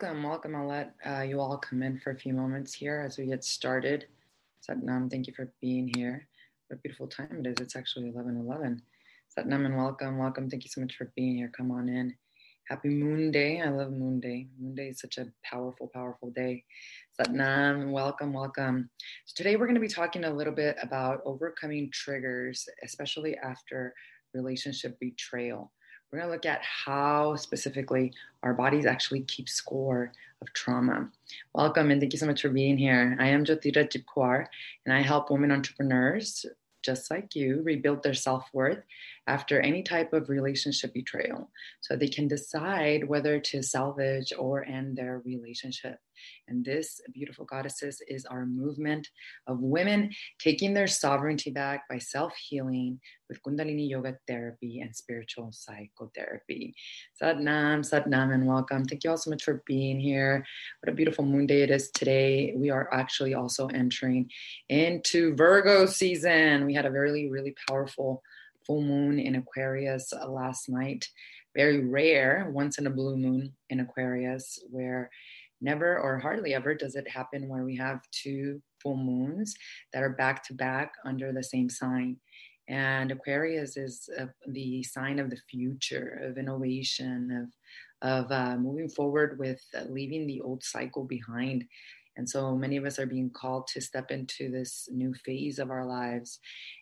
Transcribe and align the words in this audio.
Welcome. 0.00 0.22
Welcome. 0.22 0.56
I'll 0.56 0.66
let 0.66 0.94
uh, 1.04 1.20
you 1.20 1.40
all 1.40 1.58
come 1.58 1.82
in 1.82 1.98
for 1.98 2.12
a 2.12 2.18
few 2.18 2.32
moments 2.32 2.72
here 2.72 3.02
as 3.04 3.18
we 3.18 3.26
get 3.26 3.44
started. 3.44 4.06
Satnam, 4.66 5.10
thank 5.10 5.26
you 5.26 5.34
for 5.36 5.52
being 5.60 5.92
here. 5.94 6.26
What 6.68 6.78
a 6.78 6.80
beautiful 6.80 7.06
time 7.06 7.42
it 7.44 7.46
is. 7.46 7.56
It's 7.60 7.76
actually 7.76 8.08
11 8.08 8.38
11. 8.38 8.80
Satnam 9.36 9.66
and 9.66 9.76
welcome. 9.76 10.16
Welcome. 10.16 10.48
Thank 10.48 10.64
you 10.64 10.70
so 10.70 10.80
much 10.80 10.96
for 10.96 11.12
being 11.16 11.36
here. 11.36 11.52
Come 11.54 11.70
on 11.70 11.90
in. 11.90 12.14
Happy 12.66 12.88
Moon 12.88 13.30
Day. 13.30 13.60
I 13.60 13.68
love 13.68 13.92
Moon 13.92 14.20
Day. 14.20 14.48
Moon 14.58 14.74
Day 14.74 14.88
is 14.88 15.00
such 15.00 15.18
a 15.18 15.26
powerful, 15.44 15.90
powerful 15.92 16.30
day. 16.30 16.64
Satnam, 17.20 17.90
welcome, 17.90 18.32
welcome. 18.32 18.88
So 19.26 19.34
today 19.36 19.56
we're 19.56 19.66
going 19.66 19.74
to 19.74 19.82
be 19.82 19.88
talking 19.88 20.24
a 20.24 20.32
little 20.32 20.54
bit 20.54 20.78
about 20.82 21.20
overcoming 21.26 21.90
triggers, 21.92 22.66
especially 22.82 23.36
after 23.36 23.92
relationship 24.32 24.98
betrayal. 24.98 25.72
We're 26.12 26.18
going 26.18 26.28
to 26.28 26.34
look 26.34 26.46
at 26.46 26.62
how 26.62 27.36
specifically 27.36 28.12
our 28.42 28.52
bodies 28.52 28.84
actually 28.84 29.20
keep 29.22 29.48
score 29.48 30.12
of 30.42 30.52
trauma. 30.54 31.08
Welcome 31.54 31.92
and 31.92 32.00
thank 32.00 32.12
you 32.12 32.18
so 32.18 32.26
much 32.26 32.42
for 32.42 32.48
being 32.48 32.76
here. 32.76 33.16
I 33.20 33.28
am 33.28 33.44
Jyotira 33.44 33.88
Jipkwar 33.88 34.46
and 34.84 34.92
I 34.92 35.02
help 35.02 35.30
women 35.30 35.52
entrepreneurs 35.52 36.44
just 36.82 37.12
like 37.12 37.36
you 37.36 37.62
rebuild 37.62 38.02
their 38.02 38.14
self 38.14 38.48
worth 38.52 38.82
after 39.30 39.60
any 39.60 39.80
type 39.80 40.12
of 40.12 40.28
relationship 40.28 40.92
betrayal 40.92 41.48
so 41.80 41.94
they 41.94 42.08
can 42.08 42.26
decide 42.26 43.06
whether 43.06 43.38
to 43.38 43.62
salvage 43.62 44.32
or 44.36 44.64
end 44.64 44.96
their 44.96 45.22
relationship. 45.24 45.98
And 46.48 46.64
this, 46.64 47.00
beautiful 47.14 47.44
goddesses, 47.44 48.02
is 48.08 48.26
our 48.26 48.44
movement 48.44 49.06
of 49.46 49.60
women 49.60 50.10
taking 50.40 50.74
their 50.74 50.88
sovereignty 50.88 51.50
back 51.50 51.88
by 51.88 51.98
self 51.98 52.34
healing 52.36 53.00
with 53.28 53.40
Kundalini 53.42 53.88
yoga 53.88 54.18
therapy 54.26 54.80
and 54.80 54.94
spiritual 54.94 55.52
psychotherapy. 55.52 56.74
Satnam, 57.22 57.88
Satnam, 57.88 58.34
and 58.34 58.46
welcome. 58.48 58.84
Thank 58.84 59.04
you 59.04 59.10
all 59.10 59.16
so 59.16 59.30
much 59.30 59.44
for 59.44 59.62
being 59.64 60.00
here. 60.00 60.44
What 60.82 60.92
a 60.92 60.96
beautiful 60.96 61.24
moon 61.24 61.46
day 61.46 61.62
it 61.62 61.70
is 61.70 61.88
today. 61.92 62.52
We 62.56 62.70
are 62.70 62.92
actually 62.92 63.34
also 63.34 63.68
entering 63.68 64.28
into 64.68 65.36
Virgo 65.36 65.86
season. 65.86 66.66
We 66.66 66.74
had 66.74 66.84
a 66.84 66.90
really, 66.90 67.30
really 67.30 67.54
powerful 67.68 68.24
full 68.66 68.82
moon 68.82 69.18
in 69.18 69.36
Aquarius 69.36 70.12
uh, 70.12 70.28
last 70.28 70.68
night. 70.68 71.08
Very 71.56 71.84
rare, 71.84 72.50
once 72.52 72.78
in 72.78 72.86
a 72.86 72.90
blue 72.90 73.16
moon 73.16 73.52
in 73.70 73.80
Aquarius, 73.80 74.62
where 74.70 75.10
never 75.60 75.98
or 75.98 76.18
hardly 76.18 76.54
ever 76.54 76.74
does 76.74 76.94
it 76.94 77.08
happen 77.08 77.48
where 77.48 77.64
we 77.64 77.76
have 77.76 78.00
two 78.12 78.62
full 78.82 78.96
moons 78.96 79.54
that 79.92 80.02
are 80.02 80.10
back 80.10 80.42
to 80.44 80.54
back 80.54 80.92
under 81.04 81.32
the 81.32 81.42
same 81.42 81.68
sign. 81.68 82.16
And 82.68 83.10
Aquarius 83.10 83.76
is 83.76 84.08
uh, 84.18 84.26
the 84.46 84.82
sign 84.84 85.18
of 85.18 85.28
the 85.28 85.40
future, 85.50 86.20
of 86.22 86.38
innovation, 86.38 87.50
of, 88.02 88.08
of 88.08 88.32
uh, 88.32 88.56
moving 88.56 88.88
forward 88.88 89.38
with 89.38 89.60
uh, 89.76 89.82
leaving 89.88 90.26
the 90.26 90.40
old 90.40 90.62
cycle 90.62 91.04
behind 91.04 91.64
and 92.20 92.28
so 92.28 92.54
many 92.54 92.76
of 92.76 92.84
us 92.84 92.98
are 92.98 93.06
being 93.06 93.30
called 93.30 93.66
to 93.68 93.80
step 93.80 94.10
into 94.10 94.50
this 94.50 94.90
new 94.92 95.14
phase 95.24 95.58
of 95.58 95.70
our 95.70 95.86
lives. 95.86 96.38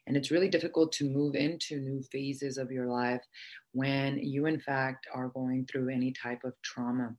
And 0.09 0.17
it's 0.17 0.33
really 0.33 0.49
difficult 0.49 0.91
to 0.95 1.09
move 1.09 1.37
into 1.37 1.79
new 1.79 2.03
phases 2.11 2.59
of 2.59 2.73
your 2.73 2.89
life 2.89 3.23
when 3.71 4.19
you, 4.19 4.47
in 4.47 4.59
fact, 4.59 5.07
are 5.15 5.29
going 5.29 5.65
through 5.67 5.91
any 5.91 6.13
type 6.13 6.41
of 6.43 6.55
trauma. 6.65 7.15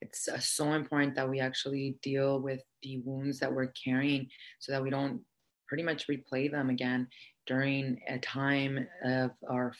It's 0.00 0.26
uh, 0.26 0.38
so 0.38 0.72
important 0.72 1.14
that 1.16 1.28
we 1.28 1.38
actually 1.38 1.98
deal 2.02 2.40
with 2.40 2.62
the 2.82 3.00
wounds 3.04 3.38
that 3.40 3.52
we're 3.52 3.74
carrying 3.84 4.26
so 4.58 4.72
that 4.72 4.82
we 4.82 4.88
don't 4.88 5.20
pretty 5.68 5.82
much 5.82 6.08
replay 6.08 6.50
them 6.50 6.70
again 6.70 7.08
during 7.46 8.00
a 8.08 8.18
time 8.20 8.88
of 9.04 9.32
our 9.50 9.74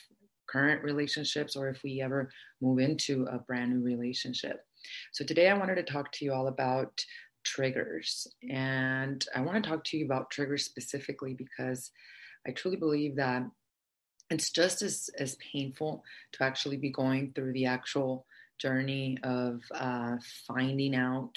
current 0.47 0.83
relationships 0.83 1.55
or 1.55 1.67
if 1.69 1.81
we 1.83 1.99
ever 1.99 2.29
move 2.61 2.77
into 2.77 3.25
a 3.31 3.39
brand 3.39 3.73
new 3.73 3.83
relationship. 3.83 4.61
So, 5.13 5.25
today 5.25 5.49
I 5.49 5.57
wanted 5.57 5.75
to 5.75 5.83
talk 5.83 6.11
to 6.11 6.25
you 6.25 6.31
all 6.31 6.47
about 6.47 7.03
triggers. 7.45 8.27
And 8.49 9.25
I 9.35 9.41
want 9.41 9.63
to 9.63 9.69
talk 9.69 9.83
to 9.85 9.97
you 9.97 10.05
about 10.05 10.31
triggers 10.31 10.65
specifically 10.65 11.33
because 11.33 11.91
I 12.47 12.51
truly 12.51 12.77
believe 12.77 13.15
that 13.15 13.43
it's 14.29 14.51
just 14.51 14.81
as, 14.81 15.09
as 15.19 15.37
painful 15.53 16.03
to 16.33 16.43
actually 16.43 16.77
be 16.77 16.89
going 16.89 17.31
through 17.33 17.53
the 17.53 17.67
actual 17.67 18.25
journey 18.59 19.17
of 19.23 19.61
uh, 19.73 20.15
finding 20.47 20.95
out 20.95 21.33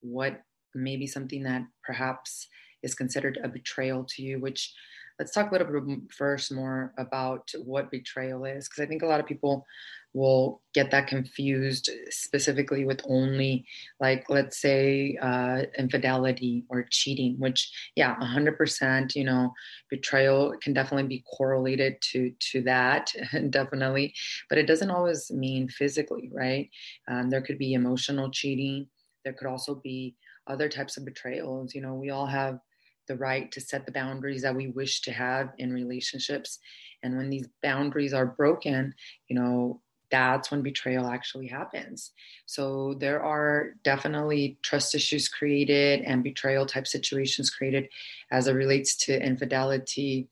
what 0.00 0.40
maybe 0.74 1.06
something 1.06 1.42
that 1.42 1.62
perhaps 1.84 2.48
is 2.82 2.94
considered 2.94 3.38
a 3.42 3.48
betrayal 3.48 4.06
to 4.08 4.22
you, 4.22 4.40
which 4.40 4.72
let's 5.18 5.32
talk 5.32 5.50
a 5.50 5.52
little 5.52 5.80
bit 5.80 5.98
first 6.16 6.50
more 6.52 6.94
about 6.96 7.50
what 7.62 7.90
betrayal 7.90 8.44
is, 8.46 8.68
because 8.68 8.82
I 8.82 8.86
think 8.86 9.02
a 9.02 9.06
lot 9.06 9.20
of 9.20 9.26
people 9.26 9.66
will 10.12 10.60
get 10.74 10.90
that 10.90 11.06
confused 11.06 11.88
specifically 12.08 12.84
with 12.84 13.00
only 13.08 13.64
like 14.00 14.24
let's 14.28 14.60
say 14.60 15.16
uh, 15.20 15.62
infidelity 15.78 16.64
or 16.68 16.86
cheating 16.90 17.36
which 17.38 17.70
yeah 17.94 18.16
100% 18.16 19.14
you 19.14 19.24
know 19.24 19.52
betrayal 19.88 20.54
can 20.62 20.72
definitely 20.72 21.06
be 21.06 21.24
correlated 21.36 21.96
to 22.00 22.32
to 22.40 22.62
that 22.62 23.12
definitely 23.50 24.12
but 24.48 24.58
it 24.58 24.66
doesn't 24.66 24.90
always 24.90 25.30
mean 25.30 25.68
physically 25.68 26.30
right? 26.32 26.68
Um, 27.08 27.30
there 27.30 27.42
could 27.42 27.58
be 27.58 27.74
emotional 27.74 28.30
cheating 28.30 28.88
there 29.24 29.32
could 29.32 29.48
also 29.48 29.76
be 29.76 30.16
other 30.46 30.68
types 30.68 30.96
of 30.96 31.04
betrayals 31.04 31.74
you 31.74 31.80
know 31.80 31.94
we 31.94 32.10
all 32.10 32.26
have 32.26 32.58
the 33.06 33.16
right 33.16 33.50
to 33.50 33.60
set 33.60 33.86
the 33.86 33.92
boundaries 33.92 34.42
that 34.42 34.54
we 34.54 34.68
wish 34.68 35.00
to 35.02 35.12
have 35.12 35.50
in 35.58 35.72
relationships 35.72 36.58
and 37.02 37.16
when 37.16 37.30
these 37.30 37.48
boundaries 37.62 38.14
are 38.14 38.26
broken 38.26 38.94
you 39.28 39.34
know 39.34 39.80
that's 40.10 40.50
when 40.50 40.62
betrayal 40.62 41.06
actually 41.06 41.46
happens. 41.46 42.12
So 42.46 42.94
there 42.94 43.22
are 43.22 43.74
definitely 43.84 44.58
trust 44.62 44.94
issues 44.94 45.28
created 45.28 46.00
and 46.02 46.24
betrayal 46.24 46.66
type 46.66 46.86
situations 46.86 47.50
created 47.50 47.88
as 48.30 48.48
it 48.48 48.52
relates 48.52 48.96
to 49.06 49.24
infidelity, 49.24 50.28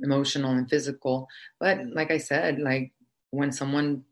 emotional 0.00 0.52
and 0.52 0.68
physical. 0.68 1.28
But 1.58 1.86
like 1.86 2.10
I 2.10 2.18
said, 2.18 2.58
like 2.58 2.92
when 3.30 3.52
someone 3.52 4.04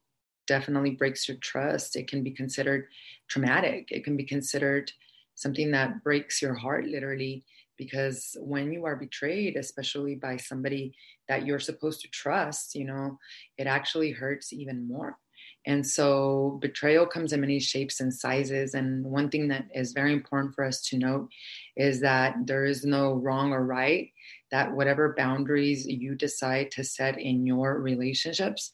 definitely 0.47 0.91
breaks 0.91 1.29
your 1.29 1.39
trust, 1.39 1.97
it 1.97 2.09
can 2.09 2.23
be 2.23 2.31
considered 2.31 2.87
traumatic. 3.29 3.89
It 3.91 4.05
can 4.05 4.17
be 4.17 4.25
considered 4.25 4.93
something 5.35 5.71
that 5.73 6.03
breaks 6.03 6.41
your 6.41 6.55
heart 6.55 6.87
literally 6.87 7.45
because 7.77 8.37
when 8.41 8.73
you 8.73 8.85
are 8.85 8.97
betrayed 8.97 9.57
especially 9.57 10.15
by 10.15 10.37
somebody 10.37 10.95
that 11.29 11.47
you're 11.47 11.61
supposed 11.61 12.01
to 12.01 12.09
trust 12.09 12.75
you 12.75 12.85
know 12.85 13.19
it 13.59 13.67
actually 13.67 14.11
hurts 14.11 14.53
even 14.53 14.87
more. 14.87 15.19
And 15.67 15.87
so 15.87 16.59
betrayal 16.61 17.07
comes 17.07 17.33
in 17.33 17.41
many 17.41 17.59
shapes 17.59 18.01
and 18.01 18.13
sizes. 18.13 18.75
And 18.75 19.03
one 19.05 19.31
thing 19.31 19.49
that 19.49 19.65
is 19.75 19.93
very 19.93 20.13
important 20.13 20.55
for 20.55 20.63
us 20.63 20.83
to 20.89 20.99
note 20.99 21.31
is 21.77 22.01
that 22.01 22.35
there 22.45 22.67
is 22.67 22.85
no 22.85 23.15
wrong 23.15 23.53
or 23.53 23.65
right 23.65 24.11
that 24.51 24.73
whatever 24.73 25.15
boundaries 25.17 25.87
you 25.87 26.15
decide 26.15 26.71
to 26.73 26.85
set 26.85 27.19
in 27.19 27.47
your 27.47 27.81
relationships 27.81 28.71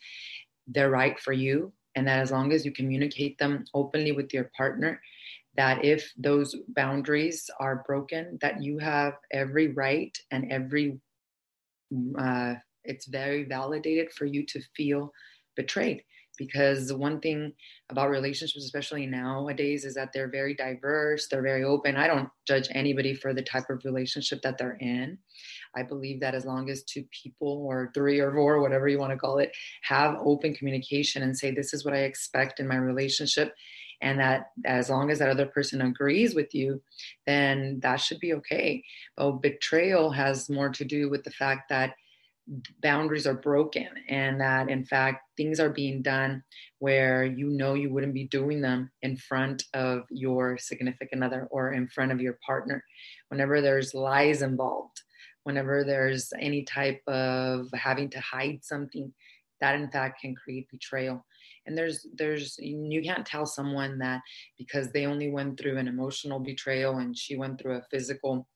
they're 0.67 0.91
right 0.91 1.19
for 1.19 1.33
you 1.33 1.73
and 1.97 2.07
that 2.07 2.21
as 2.21 2.31
long 2.31 2.53
as 2.53 2.65
you 2.65 2.73
communicate 2.73 3.39
them 3.39 3.65
openly 3.75 4.13
with 4.13 4.33
your 4.33 4.51
partner 4.57 5.01
that 5.57 5.85
if 5.85 6.13
those 6.17 6.55
boundaries 6.69 7.51
are 7.59 7.83
broken, 7.87 8.39
that 8.41 8.63
you 8.63 8.79
have 8.79 9.15
every 9.33 9.69
right 9.69 10.17
and 10.31 10.51
every, 10.51 10.99
uh, 12.19 12.55
it's 12.85 13.07
very 13.07 13.45
validated 13.45 14.13
for 14.13 14.27
you 14.27 14.47
to 14.47 14.61
feel 14.77 15.13
betrayed. 15.57 16.03
Because 16.41 16.89
the 16.89 16.97
one 16.97 17.21
thing 17.21 17.53
about 17.91 18.09
relationships, 18.09 18.65
especially 18.65 19.05
nowadays, 19.05 19.85
is 19.85 19.95
that 19.95 20.09
they're 20.15 20.31
very 20.31 20.55
diverse, 20.55 21.29
they're 21.29 21.43
very 21.43 21.65
open. 21.65 21.97
I 21.97 22.07
don't 22.07 22.31
judge 22.47 22.67
anybody 22.71 23.13
for 23.13 23.35
the 23.35 23.43
type 23.43 23.69
of 23.69 23.85
relationship 23.85 24.41
that 24.41 24.57
they're 24.57 24.79
in. 24.81 25.19
I 25.77 25.83
believe 25.83 26.21
that 26.21 26.35
as 26.35 26.47
long 26.47 26.71
as 26.71 26.83
two 26.83 27.05
people, 27.11 27.67
or 27.69 27.91
three 27.95 28.21
or 28.21 28.33
four, 28.33 28.63
whatever 28.63 28.89
you 28.89 28.99
want 28.99 29.13
to 29.13 29.19
call 29.19 29.37
it, 29.37 29.55
have 29.83 30.17
open 30.25 30.55
communication 30.55 31.23
and 31.23 31.37
say, 31.37 31.51
This 31.51 31.75
is 31.75 31.85
what 31.85 31.93
I 31.93 32.05
expect 32.05 32.59
in 32.59 32.67
my 32.67 32.77
relationship, 32.77 33.55
and 34.01 34.19
that 34.19 34.53
as 34.65 34.89
long 34.89 35.11
as 35.11 35.19
that 35.19 35.29
other 35.29 35.45
person 35.45 35.83
agrees 35.83 36.35
with 36.35 36.55
you 36.55 36.81
then 37.27 37.79
that 37.83 37.97
should 37.97 38.19
be 38.19 38.33
okay 38.33 38.83
but 39.15 39.43
betrayal 39.43 40.11
has 40.11 40.49
more 40.49 40.71
to 40.71 40.87
do 40.87 41.11
with 41.11 41.23
the 41.23 41.31
fact 41.31 41.69
that 41.69 41.95
boundaries 42.83 43.27
are 43.27 43.35
broken 43.35 43.89
and 44.09 44.41
that 44.41 44.69
in 44.69 44.85
fact 44.85 45.23
things 45.37 45.61
are 45.61 45.71
being 45.71 46.03
done 46.03 46.43
where 46.79 47.25
you 47.25 47.49
know 47.49 47.75
you 47.75 47.93
wouldn't 47.93 48.15
be 48.15 48.27
doing 48.27 48.61
them 48.61 48.91
in 49.03 49.17
front 49.17 49.63
of 49.75 50.03
your 50.11 50.59
significant 50.59 51.23
other 51.23 51.47
or 51.51 51.73
in 51.73 51.87
front 51.89 52.11
of 52.11 52.21
your 52.21 52.39
partner. 52.45 52.85
Whenever 53.29 53.61
there's 53.61 53.95
lies 53.95 54.43
involved 54.43 55.01
whenever 55.45 55.85
there's 55.85 56.33
any 56.39 56.65
type 56.65 57.01
of 57.07 57.67
having 57.75 58.11
to 58.11 58.21
hide 58.21 58.61
something 58.63 59.13
that 59.61 59.75
in 59.75 59.91
fact 59.91 60.21
can 60.21 60.35
create 60.35 60.71
betrayal. 60.71 61.25
And 61.67 61.77
there's 61.77 62.07
there's 62.17 62.57
you 62.59 63.03
can't 63.03 63.27
tell 63.27 63.47
someone 63.47 63.99
that 63.99 64.21
because 64.59 64.91
they 64.91 65.07
only 65.07 65.31
went 65.31 65.59
through 65.59 65.77
an 65.79 65.89
emotional 65.89 66.41
betrayal 66.41 66.99
and 66.99 67.17
she 67.17 67.37
went 67.37 67.61
through 67.61 67.77
a 67.77 67.87
physical 67.91 68.49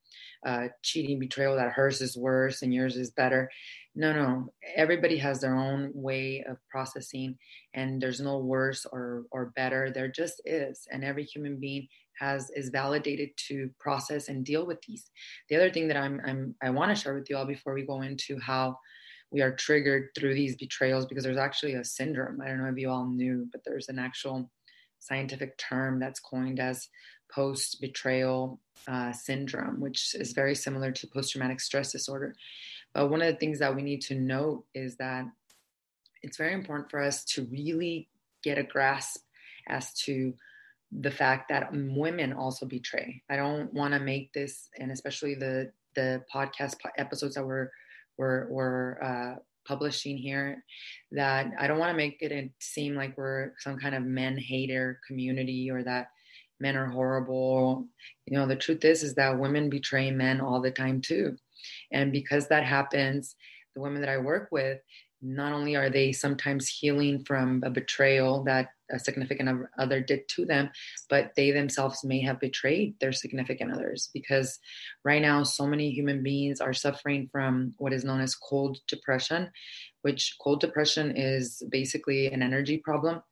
uh, 0.46 0.68
cheating 0.82 1.18
betrayal 1.18 1.56
that 1.56 1.72
hers 1.72 2.00
is 2.00 2.16
worse 2.16 2.62
and 2.62 2.72
yours 2.72 2.96
is 2.96 3.10
better 3.10 3.50
no 3.94 4.12
no. 4.12 4.52
Everybody 4.76 5.16
has 5.18 5.40
their 5.40 5.54
own 5.54 5.92
way 5.94 6.44
of 6.48 6.56
processing 6.68 7.36
and 7.74 8.00
there's 8.00 8.20
no 8.20 8.38
worse 8.38 8.86
or 8.90 9.24
or 9.30 9.52
better. 9.56 9.90
There 9.90 10.08
just 10.08 10.42
is 10.44 10.86
and 10.90 11.04
every 11.04 11.24
human 11.24 11.60
being 11.60 11.88
has 12.18 12.50
is 12.50 12.70
validated 12.70 13.30
to 13.48 13.70
process 13.78 14.28
and 14.28 14.44
deal 14.44 14.66
with 14.66 14.80
these. 14.86 15.10
The 15.48 15.56
other 15.56 15.70
thing 15.70 15.88
that 15.88 15.96
i'm, 15.96 16.20
I'm 16.24 16.54
i 16.62 16.70
want 16.70 16.94
to 16.94 17.00
share 17.00 17.14
with 17.14 17.28
you 17.30 17.36
all 17.36 17.46
before 17.46 17.74
we 17.74 17.86
go 17.86 18.02
into 18.02 18.38
how 18.40 18.78
we 19.30 19.42
are 19.42 19.54
triggered 19.54 20.10
through 20.16 20.34
these 20.34 20.56
betrayals 20.56 21.06
because 21.06 21.24
there's 21.24 21.36
actually 21.36 21.74
a 21.74 21.84
syndrome. 21.84 22.40
I 22.40 22.48
don't 22.48 22.58
know 22.58 22.68
if 22.68 22.78
you 22.78 22.90
all 22.90 23.06
knew 23.06 23.48
but 23.52 23.62
there's 23.64 23.88
an 23.88 23.98
actual 23.98 24.50
scientific 24.98 25.56
term 25.58 26.00
that's 26.00 26.20
coined 26.20 26.58
as 26.58 26.88
post 27.30 27.80
betrayal 27.80 28.60
uh, 28.88 29.12
syndrome, 29.12 29.80
which 29.80 30.14
is 30.14 30.32
very 30.32 30.54
similar 30.54 30.92
to 30.92 31.06
post 31.06 31.32
traumatic 31.32 31.60
stress 31.60 31.92
disorder. 31.92 32.34
But 32.94 33.10
one 33.10 33.20
of 33.20 33.26
the 33.26 33.38
things 33.38 33.58
that 33.58 33.74
we 33.74 33.82
need 33.82 34.02
to 34.02 34.14
note 34.14 34.64
is 34.74 34.96
that 34.96 35.24
it's 36.22 36.36
very 36.36 36.54
important 36.54 36.90
for 36.90 37.02
us 37.02 37.24
to 37.24 37.44
really 37.50 38.08
get 38.42 38.58
a 38.58 38.62
grasp 38.62 39.20
as 39.68 39.92
to 40.04 40.34
the 40.92 41.10
fact 41.10 41.48
that 41.48 41.70
women 41.72 42.32
also 42.32 42.66
betray. 42.66 43.22
I 43.28 43.36
don't 43.36 43.72
want 43.74 43.94
to 43.94 44.00
make 44.00 44.32
this, 44.32 44.68
and 44.78 44.92
especially 44.92 45.34
the 45.34 45.72
the 45.96 46.24
podcast 46.32 46.76
episodes 46.96 47.34
that 47.34 47.46
we're 47.46 47.70
we're, 48.16 48.46
we're 48.48 49.02
uh, 49.02 49.34
publishing 49.66 50.16
here 50.16 50.62
that 51.12 51.46
I 51.58 51.66
don't 51.66 51.78
want 51.78 51.90
to 51.90 51.96
make 51.96 52.18
it 52.20 52.50
seem 52.60 52.94
like 52.94 53.16
we're 53.16 53.52
some 53.58 53.78
kind 53.78 53.94
of 53.94 54.04
men 54.04 54.38
hater 54.38 55.00
community 55.06 55.70
or 55.70 55.82
that 55.82 56.08
men 56.60 56.76
are 56.76 56.86
horrible. 56.86 57.86
You 58.26 58.38
know, 58.38 58.46
the 58.46 58.56
truth 58.56 58.84
is 58.84 59.02
is 59.02 59.14
that 59.14 59.38
women 59.38 59.70
betray 59.70 60.10
men 60.10 60.40
all 60.40 60.60
the 60.60 60.70
time 60.70 61.00
too. 61.00 61.36
And 61.92 62.12
because 62.12 62.48
that 62.48 62.64
happens, 62.64 63.36
the 63.74 63.80
women 63.80 64.00
that 64.00 64.10
I 64.10 64.18
work 64.18 64.48
with, 64.52 64.78
not 65.22 65.52
only 65.52 65.74
are 65.76 65.90
they 65.90 66.12
sometimes 66.12 66.68
healing 66.68 67.24
from 67.24 67.62
a 67.64 67.70
betrayal 67.70 68.44
that 68.44 68.68
a 68.90 68.98
significant 68.98 69.66
other 69.78 70.00
did 70.00 70.28
to 70.28 70.44
them, 70.44 70.70
but 71.08 71.32
they 71.36 71.50
themselves 71.50 72.04
may 72.04 72.20
have 72.20 72.40
betrayed 72.40 72.94
their 73.00 73.12
significant 73.12 73.72
others 73.72 74.10
because 74.12 74.58
right 75.04 75.22
now, 75.22 75.42
so 75.42 75.66
many 75.66 75.90
human 75.90 76.22
beings 76.22 76.60
are 76.60 76.72
suffering 76.72 77.28
from 77.30 77.74
what 77.78 77.92
is 77.92 78.04
known 78.04 78.20
as 78.20 78.34
cold 78.34 78.78
depression, 78.88 79.50
which 80.02 80.36
cold 80.40 80.60
depression 80.60 81.16
is 81.16 81.62
basically 81.70 82.26
an 82.26 82.42
energy 82.42 82.78
problem. 82.78 83.22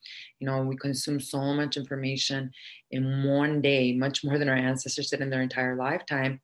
You 0.40 0.46
know, 0.46 0.62
we 0.62 0.76
consume 0.76 1.20
so 1.20 1.38
much 1.52 1.76
information 1.76 2.50
in 2.90 3.24
one 3.24 3.60
day, 3.60 3.92
much 3.92 4.24
more 4.24 4.38
than 4.38 4.48
our 4.48 4.56
ancestors 4.56 5.10
did 5.10 5.20
in 5.20 5.30
their 5.30 5.42
entire 5.42 5.76
lifetime, 5.76 6.40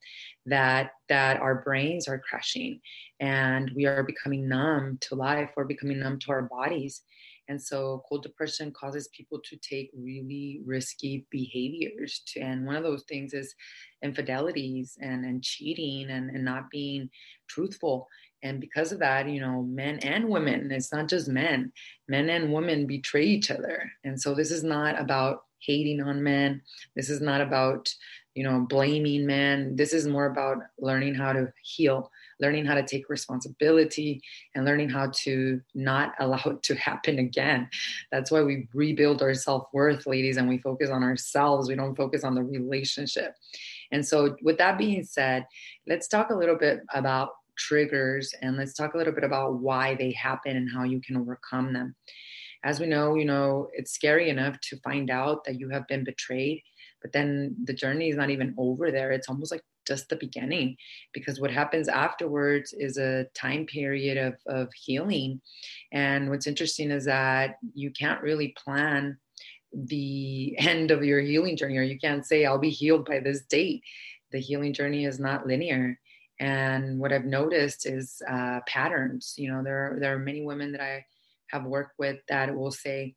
that 0.46 0.90
that 1.08 1.40
our 1.40 1.62
brains 1.62 2.08
are 2.08 2.18
crashing 2.18 2.80
and 3.20 3.70
we 3.74 3.86
are 3.86 4.02
becoming 4.02 4.48
numb 4.48 4.98
to 5.00 5.14
life, 5.14 5.50
we're 5.56 5.64
becoming 5.64 5.98
numb 5.98 6.18
to 6.20 6.32
our 6.32 6.42
bodies. 6.42 7.02
And 7.48 7.60
so 7.60 8.02
cold 8.08 8.22
depression 8.22 8.72
causes 8.72 9.08
people 9.08 9.40
to 9.44 9.56
take 9.56 9.90
really 9.96 10.60
risky 10.64 11.26
behaviors. 11.30 12.22
To, 12.28 12.40
and 12.40 12.66
one 12.66 12.76
of 12.76 12.82
those 12.82 13.04
things 13.04 13.32
is 13.32 13.54
infidelities 14.02 14.98
and, 15.00 15.24
and 15.24 15.42
cheating 15.42 16.10
and, 16.10 16.30
and 16.30 16.44
not 16.44 16.70
being 16.70 17.10
truthful. 17.48 18.08
And 18.42 18.60
because 18.60 18.92
of 18.92 19.00
that 19.00 19.28
you 19.28 19.40
know 19.40 19.62
men 19.62 19.98
and 19.98 20.28
women 20.28 20.70
it's 20.70 20.92
not 20.92 21.08
just 21.08 21.28
men 21.28 21.72
men 22.06 22.30
and 22.30 22.52
women 22.52 22.86
betray 22.86 23.24
each 23.24 23.50
other. 23.50 23.90
And 24.04 24.20
so 24.20 24.34
this 24.34 24.52
is 24.52 24.62
not 24.62 25.00
about 25.00 25.42
hating 25.60 26.00
on 26.00 26.22
men. 26.22 26.62
This 26.94 27.10
is 27.10 27.20
not 27.20 27.40
about 27.40 27.92
you 28.34 28.44
know 28.44 28.66
blaming 28.68 29.26
men. 29.26 29.74
This 29.76 29.92
is 29.92 30.06
more 30.06 30.26
about 30.26 30.58
learning 30.78 31.14
how 31.14 31.32
to 31.32 31.52
heal 31.62 32.10
learning 32.40 32.64
how 32.64 32.74
to 32.74 32.82
take 32.82 33.08
responsibility 33.08 34.20
and 34.54 34.64
learning 34.64 34.88
how 34.88 35.10
to 35.14 35.60
not 35.74 36.14
allow 36.20 36.42
it 36.46 36.62
to 36.62 36.74
happen 36.74 37.18
again 37.18 37.68
that's 38.10 38.30
why 38.30 38.42
we 38.42 38.68
rebuild 38.74 39.22
our 39.22 39.34
self-worth 39.34 40.06
ladies 40.06 40.36
and 40.36 40.48
we 40.48 40.58
focus 40.58 40.90
on 40.90 41.02
ourselves 41.02 41.68
we 41.68 41.74
don't 41.74 41.96
focus 41.96 42.24
on 42.24 42.34
the 42.34 42.42
relationship 42.42 43.34
and 43.92 44.06
so 44.06 44.36
with 44.42 44.58
that 44.58 44.78
being 44.78 45.04
said 45.04 45.46
let's 45.86 46.08
talk 46.08 46.30
a 46.30 46.34
little 46.34 46.56
bit 46.56 46.80
about 46.94 47.30
triggers 47.58 48.32
and 48.40 48.56
let's 48.56 48.72
talk 48.72 48.94
a 48.94 48.96
little 48.96 49.12
bit 49.12 49.24
about 49.24 49.54
why 49.54 49.94
they 49.96 50.12
happen 50.12 50.56
and 50.56 50.70
how 50.72 50.84
you 50.84 51.00
can 51.00 51.16
overcome 51.16 51.72
them. 51.72 51.94
As 52.64 52.80
we 52.80 52.86
know, 52.86 53.14
you 53.14 53.24
know, 53.24 53.68
it's 53.72 53.92
scary 53.92 54.30
enough 54.30 54.58
to 54.62 54.78
find 54.78 55.10
out 55.10 55.44
that 55.44 55.60
you 55.60 55.68
have 55.68 55.86
been 55.86 56.04
betrayed, 56.04 56.62
but 57.02 57.12
then 57.12 57.54
the 57.64 57.72
journey 57.72 58.08
is 58.08 58.16
not 58.16 58.30
even 58.30 58.54
over 58.56 58.90
there. 58.90 59.12
It's 59.12 59.28
almost 59.28 59.52
like 59.52 59.62
just 59.88 60.08
the 60.08 60.16
beginning 60.16 60.76
because 61.12 61.40
what 61.40 61.50
happens 61.50 61.88
afterwards 61.88 62.72
is 62.72 62.98
a 62.98 63.24
time 63.34 63.66
period 63.66 64.18
of, 64.18 64.34
of 64.46 64.68
healing. 64.74 65.40
And 65.92 66.30
what's 66.30 66.46
interesting 66.46 66.90
is 66.90 67.06
that 67.06 67.56
you 67.74 67.90
can't 67.90 68.22
really 68.22 68.54
plan 68.62 69.18
the 69.72 70.54
end 70.60 70.90
of 70.90 71.04
your 71.04 71.20
healing 71.20 71.56
journey, 71.56 71.78
or 71.78 71.82
you 71.82 71.98
can't 71.98 72.26
say, 72.26 72.44
I'll 72.44 72.58
be 72.58 72.70
healed 72.70 73.06
by 73.06 73.20
this 73.20 73.42
date. 73.42 73.82
The 74.30 74.38
healing 74.38 74.74
journey 74.74 75.06
is 75.06 75.18
not 75.18 75.46
linear 75.46 75.98
and 76.40 76.98
what 76.98 77.12
I've 77.12 77.24
noticed 77.24 77.86
is 77.86 78.22
uh, 78.28 78.60
patterns. 78.66 79.34
You 79.36 79.52
know, 79.52 79.62
there 79.62 79.78
are, 79.78 80.00
there 80.00 80.14
are 80.14 80.18
many 80.18 80.44
women 80.44 80.72
that 80.72 80.80
I 80.80 81.04
have 81.48 81.64
worked 81.64 81.98
with 81.98 82.18
that 82.28 82.54
will 82.54 82.70
say, 82.70 83.14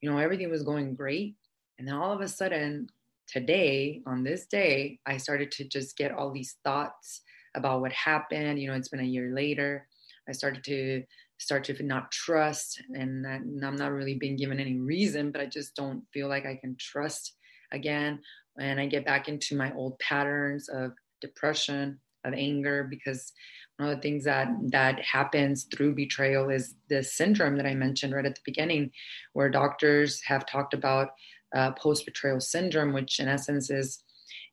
you 0.00 0.10
know, 0.10 0.18
everything 0.18 0.50
was 0.50 0.62
going 0.62 0.94
great, 0.94 1.36
and 1.78 1.86
then 1.86 1.94
all 1.94 2.12
of 2.12 2.20
a 2.20 2.28
sudden, 2.28 2.88
today 3.28 4.02
on 4.06 4.24
this 4.24 4.46
day, 4.46 4.98
I 5.06 5.16
started 5.16 5.50
to 5.52 5.64
just 5.64 5.96
get 5.96 6.12
all 6.12 6.32
these 6.32 6.56
thoughts 6.64 7.22
about 7.54 7.80
what 7.80 7.92
happened. 7.92 8.60
You 8.60 8.68
know, 8.68 8.76
it's 8.76 8.88
been 8.88 9.00
a 9.00 9.04
year 9.04 9.32
later. 9.34 9.86
I 10.28 10.32
started 10.32 10.64
to 10.64 11.02
start 11.38 11.64
to 11.64 11.82
not 11.82 12.12
trust, 12.12 12.80
and, 12.94 13.24
that, 13.24 13.40
and 13.40 13.64
I'm 13.64 13.76
not 13.76 13.92
really 13.92 14.14
being 14.14 14.36
given 14.36 14.60
any 14.60 14.78
reason, 14.78 15.32
but 15.32 15.40
I 15.40 15.46
just 15.46 15.74
don't 15.74 16.04
feel 16.12 16.28
like 16.28 16.46
I 16.46 16.56
can 16.56 16.76
trust 16.78 17.34
again. 17.72 18.20
And 18.60 18.78
I 18.78 18.86
get 18.86 19.04
back 19.04 19.28
into 19.28 19.56
my 19.56 19.72
old 19.74 19.98
patterns 19.98 20.68
of 20.68 20.92
depression, 21.20 21.98
of 22.24 22.34
anger 22.34 22.86
because 22.88 23.32
one 23.78 23.88
of 23.88 23.96
the 23.96 24.02
things 24.02 24.24
that 24.24 24.48
that 24.70 25.00
happens 25.00 25.64
through 25.64 25.94
betrayal 25.94 26.50
is 26.50 26.74
this 26.88 27.14
syndrome 27.14 27.56
that 27.56 27.66
I 27.66 27.74
mentioned 27.74 28.12
right 28.14 28.26
at 28.26 28.34
the 28.34 28.40
beginning, 28.44 28.92
where 29.32 29.50
doctors 29.50 30.22
have 30.22 30.46
talked 30.46 30.74
about 30.74 31.08
uh, 31.54 31.72
post 31.72 32.04
betrayal 32.04 32.40
syndrome, 32.40 32.92
which 32.92 33.20
in 33.20 33.28
essence 33.28 33.70
is 33.70 34.02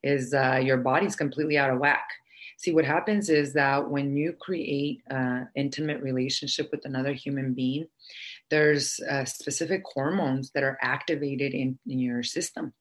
is 0.03 0.33
uh, 0.33 0.59
your 0.63 0.77
body's 0.77 1.15
completely 1.15 1.57
out 1.57 1.69
of 1.69 1.79
whack. 1.79 2.07
See, 2.57 2.73
what 2.73 2.85
happens 2.85 3.29
is 3.29 3.53
that 3.53 3.89
when 3.89 4.17
you 4.17 4.33
create 4.33 5.01
an 5.07 5.47
intimate 5.55 6.01
relationship 6.01 6.69
with 6.71 6.83
another 6.83 7.13
human 7.13 7.53
being, 7.53 7.88
there's 8.50 9.00
uh, 9.09 9.23
specific 9.23 9.81
hormones 9.93 10.51
that 10.51 10.63
are 10.63 10.77
activated 10.81 11.53
in, 11.53 11.79
in 11.88 12.00
your 12.00 12.23
system. 12.23 12.73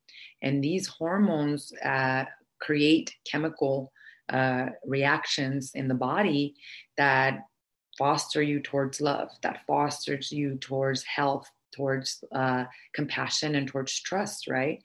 And 0.42 0.62
these 0.62 0.88
hormones 0.88 1.72
uh, 1.84 2.24
create 2.60 3.14
chemical 3.24 3.92
uh, 4.28 4.66
reactions 4.84 5.72
in 5.74 5.86
the 5.86 5.94
body 5.94 6.56
that 6.96 7.40
foster 7.96 8.42
you 8.42 8.60
towards 8.60 9.00
love, 9.00 9.28
that 9.42 9.60
fosters 9.66 10.32
you 10.32 10.56
towards 10.56 11.04
health, 11.04 11.48
towards 11.78 12.22
uh, 12.34 12.64
compassion, 12.92 13.54
and 13.54 13.68
towards 13.68 14.00
trust, 14.00 14.48
right? 14.48 14.82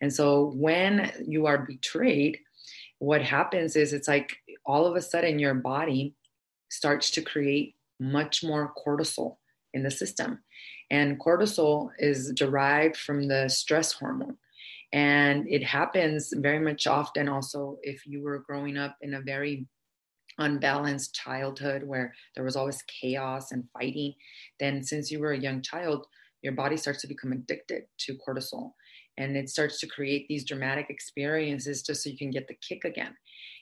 And 0.00 0.12
so 0.12 0.52
when 0.54 1.10
you 1.26 1.46
are 1.46 1.66
betrayed, 1.66 2.38
what 2.98 3.22
happens 3.22 3.76
is 3.76 3.92
it's 3.92 4.08
like 4.08 4.36
all 4.64 4.86
of 4.86 4.94
a 4.94 5.02
sudden 5.02 5.38
your 5.38 5.54
body 5.54 6.14
starts 6.70 7.10
to 7.12 7.22
create 7.22 7.74
much 7.98 8.44
more 8.44 8.72
cortisol 8.86 9.36
in 9.72 9.82
the 9.82 9.90
system. 9.90 10.42
And 10.90 11.18
cortisol 11.18 11.90
is 11.98 12.32
derived 12.36 12.96
from 12.96 13.28
the 13.28 13.48
stress 13.48 13.92
hormone. 13.92 14.36
And 14.92 15.48
it 15.48 15.64
happens 15.64 16.32
very 16.36 16.60
much 16.60 16.86
often 16.86 17.28
also 17.28 17.78
if 17.82 18.06
you 18.06 18.22
were 18.22 18.44
growing 18.46 18.76
up 18.76 18.96
in 19.00 19.14
a 19.14 19.20
very 19.20 19.66
unbalanced 20.38 21.14
childhood 21.14 21.82
where 21.84 22.14
there 22.34 22.44
was 22.44 22.56
always 22.56 22.82
chaos 22.82 23.52
and 23.52 23.64
fighting, 23.72 24.14
then 24.60 24.82
since 24.82 25.10
you 25.10 25.20
were 25.20 25.32
a 25.32 25.38
young 25.38 25.62
child, 25.62 26.06
your 26.44 26.52
body 26.52 26.76
starts 26.76 27.00
to 27.00 27.08
become 27.08 27.32
addicted 27.32 27.84
to 27.98 28.16
cortisol 28.26 28.72
and 29.16 29.36
it 29.36 29.48
starts 29.48 29.80
to 29.80 29.86
create 29.86 30.26
these 30.28 30.44
dramatic 30.44 30.86
experiences 30.90 31.82
just 31.82 32.02
so 32.02 32.10
you 32.10 32.18
can 32.18 32.30
get 32.30 32.48
the 32.48 32.54
kick 32.54 32.84
again. 32.84 33.14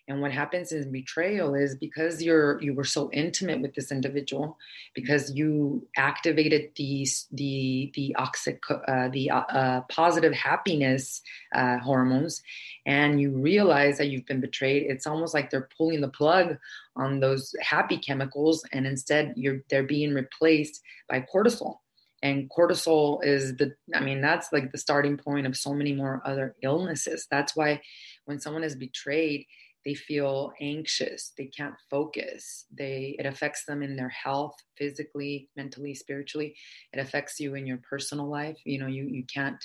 And 0.08 0.20
what 0.20 0.32
happens 0.32 0.72
in 0.72 0.90
betrayal 0.90 1.54
is 1.54 1.76
because 1.76 2.20
you're 2.20 2.60
you 2.60 2.74
were 2.74 2.84
so 2.84 3.08
intimate 3.12 3.62
with 3.62 3.72
this 3.74 3.92
individual 3.92 4.58
because 4.94 5.32
you 5.32 5.86
activated 5.96 6.70
these 6.74 7.28
the 7.30 7.92
the 7.94 8.14
oxic 8.18 8.58
uh, 8.68 9.08
the 9.12 9.30
uh, 9.30 9.40
uh, 9.42 9.80
positive 9.82 10.32
happiness 10.32 11.22
uh, 11.54 11.78
hormones 11.78 12.42
and 12.84 13.20
you 13.20 13.30
realize 13.30 13.96
that 13.98 14.08
you've 14.08 14.26
been 14.26 14.40
betrayed 14.40 14.90
it's 14.90 15.06
almost 15.06 15.34
like 15.34 15.50
they're 15.50 15.68
pulling 15.78 16.00
the 16.00 16.08
plug 16.08 16.58
on 16.96 17.20
those 17.20 17.54
happy 17.60 17.96
chemicals 17.96 18.64
and 18.72 18.88
instead 18.88 19.32
you're 19.36 19.60
they're 19.70 19.84
being 19.84 20.12
replaced 20.12 20.80
by 21.08 21.24
cortisol 21.32 21.76
and 22.22 22.48
cortisol 22.50 23.18
is 23.24 23.56
the 23.56 23.74
i 23.94 24.00
mean 24.00 24.20
that's 24.20 24.52
like 24.52 24.70
the 24.70 24.78
starting 24.78 25.16
point 25.16 25.46
of 25.46 25.56
so 25.56 25.74
many 25.74 25.92
more 25.92 26.22
other 26.24 26.56
illnesses. 26.62 27.26
That's 27.30 27.56
why 27.56 27.80
when 28.24 28.40
someone 28.40 28.64
is 28.64 28.76
betrayed 28.76 29.46
they 29.84 29.94
feel 29.94 30.52
anxious. 30.60 31.32
They 31.36 31.46
can't 31.46 31.74
focus. 31.90 32.66
They 32.72 33.16
it 33.18 33.26
affects 33.26 33.64
them 33.64 33.82
in 33.82 33.96
their 33.96 34.08
health 34.08 34.54
physically 34.76 35.48
mentally 35.56 35.94
spiritually. 35.94 36.54
It 36.92 37.00
affects 37.00 37.40
you 37.40 37.54
in 37.54 37.66
your 37.66 37.78
personal 37.78 38.28
life. 38.28 38.58
You 38.64 38.78
know 38.78 38.86
you 38.86 39.04
you 39.04 39.24
can't 39.24 39.62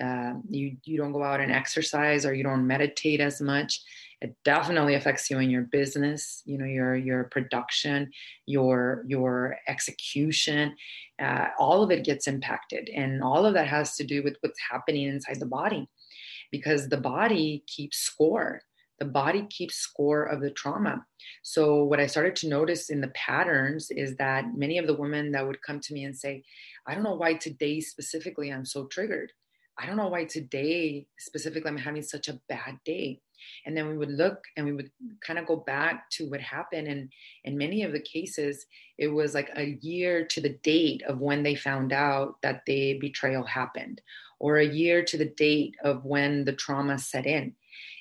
uh, 0.00 0.34
you 0.48 0.76
you 0.84 0.98
don't 0.98 1.12
go 1.12 1.22
out 1.22 1.40
and 1.40 1.52
exercise 1.52 2.26
or 2.26 2.34
you 2.34 2.44
don't 2.44 2.66
meditate 2.66 3.20
as 3.20 3.40
much 3.40 3.82
it 4.24 4.34
definitely 4.42 4.94
affects 4.94 5.30
you 5.30 5.38
in 5.38 5.50
your 5.50 5.62
business 5.62 6.42
you 6.46 6.56
know 6.56 6.64
your 6.64 6.96
your 6.96 7.24
production 7.24 8.10
your 8.46 9.04
your 9.06 9.56
execution 9.68 10.74
uh, 11.22 11.48
all 11.58 11.82
of 11.82 11.90
it 11.90 12.04
gets 12.04 12.26
impacted 12.26 12.88
and 12.94 13.22
all 13.22 13.44
of 13.44 13.54
that 13.54 13.68
has 13.68 13.94
to 13.96 14.04
do 14.04 14.22
with 14.22 14.36
what's 14.40 14.58
happening 14.70 15.08
inside 15.08 15.38
the 15.38 15.46
body 15.46 15.86
because 16.50 16.88
the 16.88 16.96
body 16.96 17.62
keeps 17.66 17.98
score 17.98 18.62
the 19.00 19.04
body 19.04 19.46
keeps 19.50 19.74
score 19.74 20.22
of 20.22 20.40
the 20.40 20.52
trauma. 20.52 21.04
So, 21.42 21.82
what 21.82 21.98
I 21.98 22.06
started 22.06 22.36
to 22.36 22.48
notice 22.48 22.90
in 22.90 23.00
the 23.00 23.08
patterns 23.08 23.90
is 23.90 24.14
that 24.16 24.54
many 24.56 24.78
of 24.78 24.86
the 24.86 24.94
women 24.94 25.32
that 25.32 25.44
would 25.44 25.60
come 25.62 25.80
to 25.80 25.92
me 25.92 26.04
and 26.04 26.16
say, 26.16 26.44
I 26.86 26.94
don't 26.94 27.02
know 27.02 27.16
why 27.16 27.34
today 27.34 27.80
specifically 27.80 28.52
I'm 28.52 28.64
so 28.64 28.84
triggered. 28.86 29.32
I 29.78 29.86
don't 29.86 29.96
know 29.96 30.08
why 30.08 30.24
today 30.24 31.06
specifically 31.18 31.68
I'm 31.68 31.76
having 31.76 32.02
such 32.02 32.28
a 32.28 32.40
bad 32.48 32.78
day. 32.84 33.20
And 33.66 33.76
then 33.76 33.88
we 33.88 33.98
would 33.98 34.10
look 34.10 34.44
and 34.56 34.64
we 34.64 34.72
would 34.72 34.90
kind 35.20 35.38
of 35.38 35.46
go 35.46 35.56
back 35.56 36.08
to 36.10 36.28
what 36.30 36.40
happened. 36.40 36.88
And 36.88 37.10
in 37.44 37.58
many 37.58 37.82
of 37.82 37.92
the 37.92 38.00
cases, 38.00 38.66
it 38.98 39.08
was 39.08 39.34
like 39.34 39.50
a 39.56 39.76
year 39.80 40.24
to 40.26 40.40
the 40.40 40.56
date 40.62 41.02
of 41.06 41.20
when 41.20 41.42
they 41.42 41.54
found 41.54 41.92
out 41.92 42.40
that 42.42 42.62
the 42.66 42.98
betrayal 43.00 43.44
happened, 43.44 44.00
or 44.38 44.58
a 44.58 44.66
year 44.66 45.04
to 45.04 45.18
the 45.18 45.32
date 45.36 45.74
of 45.82 46.04
when 46.04 46.44
the 46.44 46.52
trauma 46.52 46.98
set 46.98 47.26
in. 47.26 47.54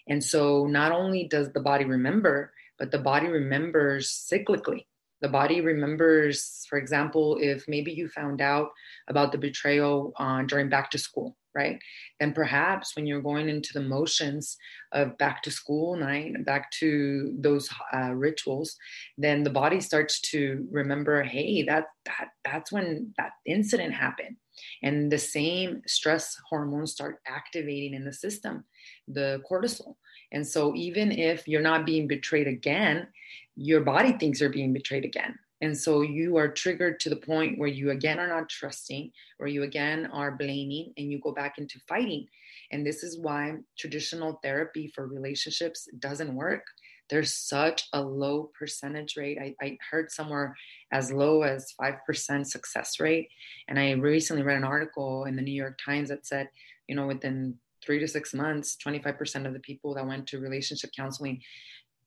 And 0.07 0.23
so 0.23 0.67
not 0.67 0.91
only 0.91 1.27
does 1.27 1.51
the 1.51 1.59
body 1.59 1.85
remember, 1.85 2.53
but 2.77 2.91
the 2.91 2.99
body 2.99 3.27
remembers 3.27 4.09
cyclically. 4.09 4.85
The 5.21 5.29
body 5.29 5.61
remembers, 5.61 6.65
for 6.69 6.77
example, 6.77 7.37
if 7.39 7.65
maybe 7.67 7.91
you 7.93 8.09
found 8.09 8.41
out 8.41 8.71
about 9.07 9.31
the 9.31 9.37
betrayal 9.37 10.13
uh, 10.17 10.41
during 10.43 10.69
back 10.69 10.91
to 10.91 10.97
school, 10.97 11.37
right? 11.55 11.79
Then 12.19 12.33
perhaps 12.33 12.95
when 12.95 13.05
you're 13.05 13.21
going 13.21 13.49
into 13.49 13.73
the 13.73 13.81
motions 13.81 14.57
of 14.91 15.17
back 15.17 15.41
to 15.43 15.51
school 15.51 15.95
night, 15.95 16.45
back 16.45 16.71
to 16.79 17.35
those 17.39 17.69
uh, 17.93 18.13
rituals, 18.13 18.75
then 19.17 19.43
the 19.43 19.49
body 19.49 19.79
starts 19.79 20.19
to 20.31 20.67
remember, 20.71 21.23
hey, 21.23 21.63
that 21.63 21.85
that 22.05 22.29
that's 22.43 22.71
when 22.71 23.13
that 23.17 23.31
incident 23.45 23.93
happened, 23.93 24.35
and 24.81 25.11
the 25.11 25.17
same 25.17 25.81
stress 25.87 26.35
hormones 26.49 26.91
start 26.91 27.19
activating 27.27 27.93
in 27.93 28.05
the 28.05 28.13
system 28.13 28.63
the 29.07 29.41
cortisol. 29.49 29.95
And 30.31 30.45
so 30.45 30.73
even 30.75 31.11
if 31.11 31.47
you're 31.47 31.61
not 31.61 31.85
being 31.85 32.07
betrayed 32.07 32.47
again, 32.47 33.07
your 33.55 33.81
body 33.81 34.13
thinks 34.13 34.41
you're 34.41 34.49
being 34.49 34.73
betrayed 34.73 35.05
again. 35.05 35.37
And 35.63 35.77
so 35.77 36.01
you 36.01 36.35
are 36.35 36.49
triggered 36.49 36.99
to 36.99 37.09
the 37.09 37.15
point 37.15 37.57
where 37.57 37.69
you 37.69 37.91
again 37.91 38.19
are 38.19 38.27
not 38.27 38.49
trusting, 38.49 39.13
or 39.39 39.47
you 39.47 39.63
again 39.63 40.07
are 40.07 40.35
blaming, 40.35 40.91
and 40.97 41.09
you 41.09 41.21
go 41.21 41.31
back 41.31 41.57
into 41.57 41.79
fighting. 41.87 42.27
And 42.73 42.85
this 42.85 43.01
is 43.01 43.17
why 43.17 43.53
traditional 43.79 44.41
therapy 44.43 44.91
for 44.93 45.07
relationships 45.07 45.87
doesn't 45.99 46.35
work. 46.35 46.65
There's 47.09 47.33
such 47.33 47.87
a 47.93 48.01
low 48.01 48.51
percentage 48.59 49.15
rate. 49.15 49.37
I, 49.39 49.55
I 49.65 49.77
heard 49.89 50.11
somewhere 50.11 50.53
as 50.91 51.13
low 51.13 51.43
as 51.43 51.73
5% 51.81 52.45
success 52.45 52.99
rate. 52.99 53.29
And 53.69 53.79
I 53.79 53.91
recently 53.91 54.43
read 54.43 54.57
an 54.57 54.65
article 54.65 55.23
in 55.23 55.37
the 55.37 55.41
New 55.41 55.53
York 55.53 55.79
Times 55.83 56.09
that 56.09 56.27
said, 56.27 56.49
you 56.89 56.95
know, 56.97 57.07
within 57.07 57.55
three 57.81 57.99
to 57.99 58.07
six 58.07 58.33
months, 58.33 58.75
25% 58.85 59.45
of 59.45 59.53
the 59.53 59.59
people 59.59 59.93
that 59.95 60.07
went 60.07 60.27
to 60.27 60.39
relationship 60.39 60.89
counseling 60.93 61.41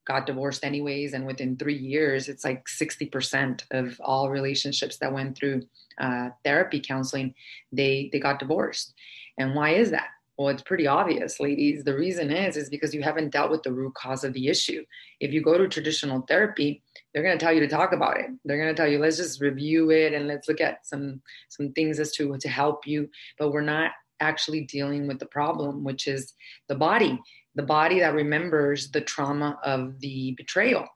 got 0.07 0.27
divorced 0.27 0.65
anyways. 0.65 1.13
And 1.13 1.27
within 1.27 1.57
three 1.57 1.77
years, 1.77 2.29
it's 2.29 2.45
like 2.45 2.65
60% 2.67 3.65
of 3.73 4.01
all 4.03 4.31
relationships 4.31 4.99
that 4.99 5.13
went 5.13 5.37
through 5.37 5.63
uh, 6.01 6.31
therapy 6.45 6.81
counseling, 6.81 7.35
they, 7.73 8.09
they 8.13 8.21
got 8.21 8.39
divorced. 8.39 8.95
And 9.39 9.55
why 9.55 9.71
is 9.71 9.91
that? 9.91 10.09
Well, 10.39 10.49
it's 10.49 10.63
pretty 10.63 10.87
obvious, 10.87 11.41
ladies. 11.41 11.83
The 11.83 11.97
reason 11.97 12.31
is 12.31 12.59
is 12.59 12.69
because 12.69 12.95
you 12.95 13.03
haven't 13.03 13.31
dealt 13.31 13.51
with 13.51 13.63
the 13.63 13.73
root 13.73 13.95
cause 13.95 14.23
of 14.23 14.35
the 14.35 14.49
issue. 14.49 14.85
If 15.19 15.33
you 15.33 15.41
go 15.41 15.57
to 15.57 15.67
traditional 15.67 16.21
therapy, 16.23 16.83
they're 17.13 17.23
going 17.23 17.39
to 17.39 17.43
tell 17.43 17.55
you 17.55 17.61
to 17.61 17.69
talk 17.69 17.93
about 17.93 18.21
it. 18.21 18.27
They're 18.45 18.59
going 18.59 18.75
to 18.75 18.75
tell 18.75 18.91
you, 18.91 18.99
let's 18.99 19.17
just 19.17 19.41
review 19.41 19.91
it 19.91 20.13
and 20.13 20.29
let's 20.29 20.47
look 20.47 20.61
at 20.61 20.87
some 20.87 21.23
some 21.49 21.73
things 21.73 21.99
as 21.99 22.13
to 22.17 22.37
to 22.37 22.49
help 22.51 22.87
you. 22.87 23.09
But 23.39 23.51
we're 23.51 23.63
not 23.63 23.93
actually 24.21 24.63
dealing 24.63 25.07
with 25.07 25.19
the 25.19 25.27
problem, 25.27 25.85
which 25.85 26.07
is 26.07 26.35
the 26.69 26.75
body, 26.75 27.19
the 27.57 27.63
body 27.63 28.01
that 28.01 28.15
remembers 28.15 28.91
the 28.91 29.01
trauma 29.01 29.59
of 29.65 29.99
the 30.01 30.35
betrayal. 30.37 30.87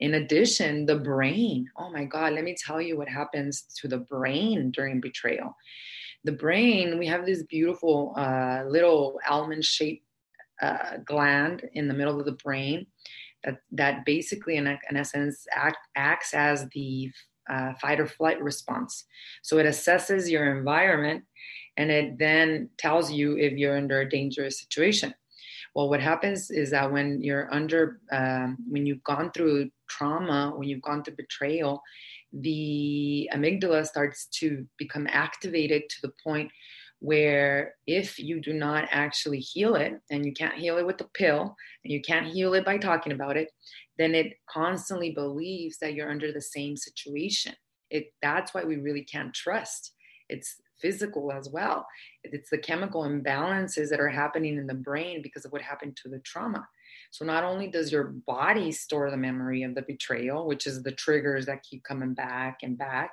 In 0.00 0.14
addition, 0.14 0.86
the 0.86 0.96
brain. 0.96 1.66
Oh 1.76 1.90
my 1.90 2.04
God, 2.04 2.34
let 2.34 2.44
me 2.44 2.54
tell 2.54 2.80
you 2.80 2.96
what 2.96 3.08
happens 3.08 3.62
to 3.80 3.88
the 3.88 3.98
brain 3.98 4.70
during 4.70 5.00
betrayal. 5.00 5.56
The 6.24 6.32
brain, 6.32 6.98
we 6.98 7.06
have 7.06 7.24
this 7.24 7.42
beautiful 7.44 8.14
uh, 8.16 8.64
little 8.68 9.18
almond 9.28 9.64
shaped 9.64 10.04
uh, 10.60 10.98
gland 11.06 11.66
in 11.72 11.88
the 11.88 11.94
middle 11.94 12.20
of 12.20 12.26
the 12.26 12.32
brain 12.32 12.86
that, 13.42 13.60
that 13.72 14.04
basically, 14.04 14.56
in, 14.56 14.66
in 14.66 14.96
essence, 14.96 15.46
act, 15.54 15.78
acts 15.96 16.34
as 16.34 16.68
the 16.74 17.10
uh, 17.48 17.72
fight 17.80 17.98
or 17.98 18.06
flight 18.06 18.42
response. 18.42 19.04
So 19.40 19.56
it 19.56 19.64
assesses 19.64 20.30
your 20.30 20.58
environment 20.58 21.24
and 21.78 21.90
it 21.90 22.18
then 22.18 22.68
tells 22.76 23.10
you 23.10 23.38
if 23.38 23.54
you're 23.54 23.78
under 23.78 24.02
a 24.02 24.08
dangerous 24.08 24.60
situation. 24.60 25.14
Well, 25.74 25.88
what 25.88 26.00
happens 26.00 26.50
is 26.50 26.70
that 26.70 26.90
when 26.90 27.22
you're 27.22 27.52
under, 27.52 28.00
um, 28.12 28.58
when 28.68 28.86
you've 28.86 29.04
gone 29.04 29.30
through 29.30 29.70
trauma, 29.88 30.52
when 30.56 30.68
you've 30.68 30.82
gone 30.82 31.04
through 31.04 31.16
betrayal, 31.16 31.82
the 32.32 33.30
amygdala 33.32 33.86
starts 33.86 34.26
to 34.40 34.66
become 34.78 35.06
activated 35.10 35.82
to 35.88 35.96
the 36.02 36.12
point 36.22 36.50
where 37.00 37.74
if 37.86 38.18
you 38.18 38.40
do 38.40 38.52
not 38.52 38.86
actually 38.90 39.38
heal 39.38 39.74
it 39.74 39.94
and 40.10 40.26
you 40.26 40.32
can't 40.32 40.58
heal 40.58 40.76
it 40.76 40.86
with 40.86 40.98
the 40.98 41.08
pill 41.14 41.56
and 41.82 41.92
you 41.92 42.00
can't 42.02 42.26
heal 42.26 42.52
it 42.52 42.64
by 42.64 42.76
talking 42.76 43.12
about 43.12 43.38
it 43.38 43.48
then 44.00 44.14
it 44.14 44.32
constantly 44.48 45.10
believes 45.10 45.76
that 45.76 45.92
you're 45.92 46.10
under 46.10 46.32
the 46.32 46.40
same 46.40 46.74
situation. 46.74 47.52
It 47.90 48.14
that's 48.22 48.54
why 48.54 48.64
we 48.64 48.76
really 48.76 49.04
can't 49.04 49.34
trust. 49.34 49.92
It's 50.30 50.56
physical 50.80 51.32
as 51.32 51.48
well. 51.48 51.86
It's 52.24 52.50
the 52.50 52.58
chemical 52.58 53.02
imbalances 53.02 53.88
that 53.90 54.00
are 54.00 54.08
happening 54.08 54.56
in 54.56 54.66
the 54.66 54.74
brain 54.74 55.22
because 55.22 55.44
of 55.44 55.52
what 55.52 55.62
happened 55.62 55.96
to 56.02 56.08
the 56.08 56.20
trauma. 56.20 56.66
So 57.10 57.24
not 57.24 57.44
only 57.44 57.68
does 57.68 57.92
your 57.92 58.04
body 58.04 58.72
store 58.72 59.10
the 59.10 59.16
memory 59.16 59.62
of 59.62 59.74
the 59.74 59.82
betrayal, 59.82 60.46
which 60.46 60.66
is 60.66 60.82
the 60.82 60.92
triggers 60.92 61.46
that 61.46 61.62
keep 61.62 61.82
coming 61.84 62.14
back 62.14 62.58
and 62.62 62.78
back, 62.78 63.10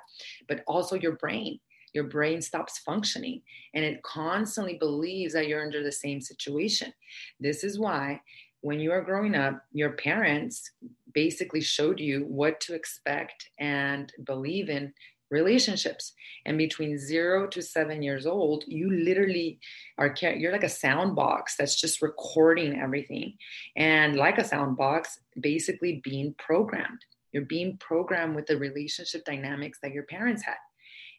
but 0.48 0.62
also 0.66 0.96
your 0.96 1.16
brain. 1.16 1.58
Your 1.94 2.04
brain 2.04 2.42
stops 2.42 2.78
functioning 2.80 3.42
and 3.74 3.84
it 3.84 4.02
constantly 4.02 4.74
believes 4.74 5.32
that 5.32 5.48
you're 5.48 5.64
under 5.64 5.82
the 5.82 5.90
same 5.90 6.20
situation. 6.20 6.92
This 7.40 7.64
is 7.64 7.78
why 7.78 8.20
when 8.60 8.80
you 8.80 8.92
are 8.92 9.02
growing 9.02 9.34
up, 9.34 9.62
your 9.72 9.92
parents 9.92 10.72
basically 11.14 11.60
showed 11.60 12.00
you 12.00 12.24
what 12.24 12.60
to 12.60 12.74
expect 12.74 13.50
and 13.58 14.12
believe 14.24 14.68
in 14.68 14.92
relationships. 15.30 16.12
And 16.46 16.56
between 16.56 16.98
zero 16.98 17.46
to 17.48 17.60
seven 17.60 18.02
years 18.02 18.26
old 18.26 18.64
you 18.66 18.90
literally 18.90 19.58
are 19.98 20.14
you're 20.20 20.52
like 20.52 20.64
a 20.64 20.68
sound 20.68 21.16
box 21.16 21.56
that's 21.56 21.80
just 21.80 22.02
recording 22.02 22.80
everything. 22.80 23.34
And 23.76 24.16
like 24.16 24.38
a 24.38 24.44
sound 24.44 24.76
box 24.76 25.18
basically 25.40 26.00
being 26.04 26.34
programmed. 26.38 27.04
You're 27.32 27.44
being 27.44 27.76
programmed 27.78 28.36
with 28.36 28.46
the 28.46 28.56
relationship 28.56 29.24
dynamics 29.24 29.78
that 29.82 29.92
your 29.92 30.04
parents 30.04 30.42
had 30.42 30.56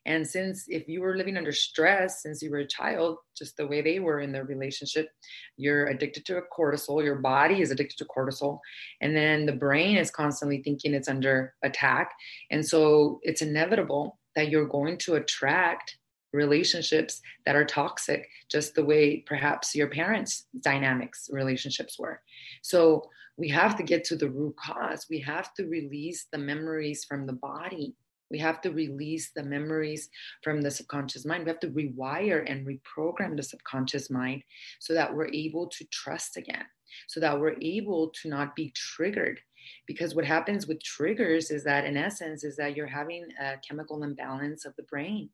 and 0.05 0.25
since 0.25 0.65
if 0.67 0.87
you 0.87 1.01
were 1.01 1.17
living 1.17 1.37
under 1.37 1.51
stress 1.51 2.23
since 2.23 2.41
you 2.41 2.51
were 2.51 2.59
a 2.59 2.67
child, 2.67 3.17
just 3.37 3.57
the 3.57 3.67
way 3.67 3.81
they 3.81 3.99
were 3.99 4.21
in 4.21 4.31
their 4.31 4.45
relationship, 4.45 5.09
you're 5.57 5.87
addicted 5.87 6.25
to 6.25 6.41
cortisol, 6.57 7.03
your 7.03 7.17
body 7.17 7.61
is 7.61 7.71
addicted 7.71 7.97
to 7.97 8.05
cortisol, 8.05 8.59
and 9.01 9.15
then 9.15 9.45
the 9.45 9.53
brain 9.53 9.97
is 9.97 10.11
constantly 10.11 10.61
thinking 10.63 10.93
it's 10.93 11.09
under 11.09 11.53
attack. 11.63 12.11
And 12.49 12.65
so 12.65 13.19
it's 13.23 13.41
inevitable 13.41 14.17
that 14.35 14.49
you're 14.49 14.67
going 14.67 14.97
to 14.99 15.15
attract 15.15 15.97
relationships 16.31 17.21
that 17.45 17.55
are 17.55 17.65
toxic, 17.65 18.27
just 18.49 18.75
the 18.75 18.85
way 18.85 19.23
perhaps 19.25 19.75
your 19.75 19.87
parents' 19.87 20.45
dynamics 20.61 21.29
relationships 21.31 21.97
were. 21.97 22.21
So 22.61 23.09
we 23.37 23.49
have 23.49 23.75
to 23.77 23.83
get 23.83 24.03
to 24.05 24.15
the 24.15 24.29
root 24.29 24.55
cause. 24.57 25.07
We 25.09 25.19
have 25.21 25.53
to 25.55 25.65
release 25.65 26.27
the 26.31 26.37
memories 26.37 27.05
from 27.05 27.25
the 27.25 27.33
body 27.33 27.95
we 28.29 28.39
have 28.39 28.61
to 28.61 28.71
release 28.71 29.31
the 29.35 29.43
memories 29.43 30.09
from 30.43 30.61
the 30.61 30.71
subconscious 30.71 31.25
mind. 31.25 31.43
We 31.43 31.49
have 31.49 31.59
to 31.61 31.69
rewire 31.69 32.49
and 32.49 32.67
reprogram 32.67 33.35
the 33.35 33.43
subconscious 33.43 34.09
mind 34.09 34.43
so 34.79 34.93
that 34.93 35.13
we're 35.13 35.29
able 35.33 35.67
to 35.67 35.85
trust 35.85 36.37
again, 36.37 36.65
so 37.07 37.19
that 37.19 37.39
we're 37.39 37.57
able 37.61 38.11
to 38.21 38.29
not 38.29 38.55
be 38.55 38.71
triggered. 38.75 39.39
Because 39.85 40.15
what 40.15 40.25
happens 40.25 40.67
with 40.67 40.81
triggers 40.81 41.51
is 41.51 41.63
that, 41.65 41.85
in 41.85 41.97
essence, 41.97 42.43
is 42.43 42.55
that 42.55 42.75
you're 42.75 42.87
having 42.87 43.27
a 43.41 43.57
chemical 43.67 44.03
imbalance 44.03 44.65
of 44.65 44.75
the 44.77 44.83
brain. 44.83 45.29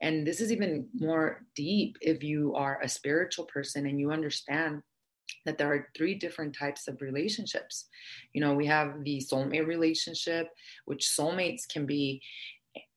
And 0.00 0.26
this 0.26 0.40
is 0.40 0.50
even 0.50 0.88
more 0.94 1.44
deep 1.54 1.96
if 2.00 2.22
you 2.22 2.54
are 2.56 2.80
a 2.82 2.88
spiritual 2.88 3.44
person 3.46 3.86
and 3.86 3.98
you 3.98 4.10
understand 4.10 4.82
that 5.44 5.58
there 5.58 5.72
are 5.72 5.88
three 5.96 6.14
different 6.14 6.56
types 6.56 6.88
of 6.88 7.00
relationships. 7.00 7.86
You 8.32 8.40
know, 8.40 8.54
we 8.54 8.66
have 8.66 9.04
the 9.04 9.18
soulmate 9.18 9.66
relationship, 9.66 10.48
which 10.84 11.06
soulmates 11.06 11.68
can 11.68 11.86
be 11.86 12.22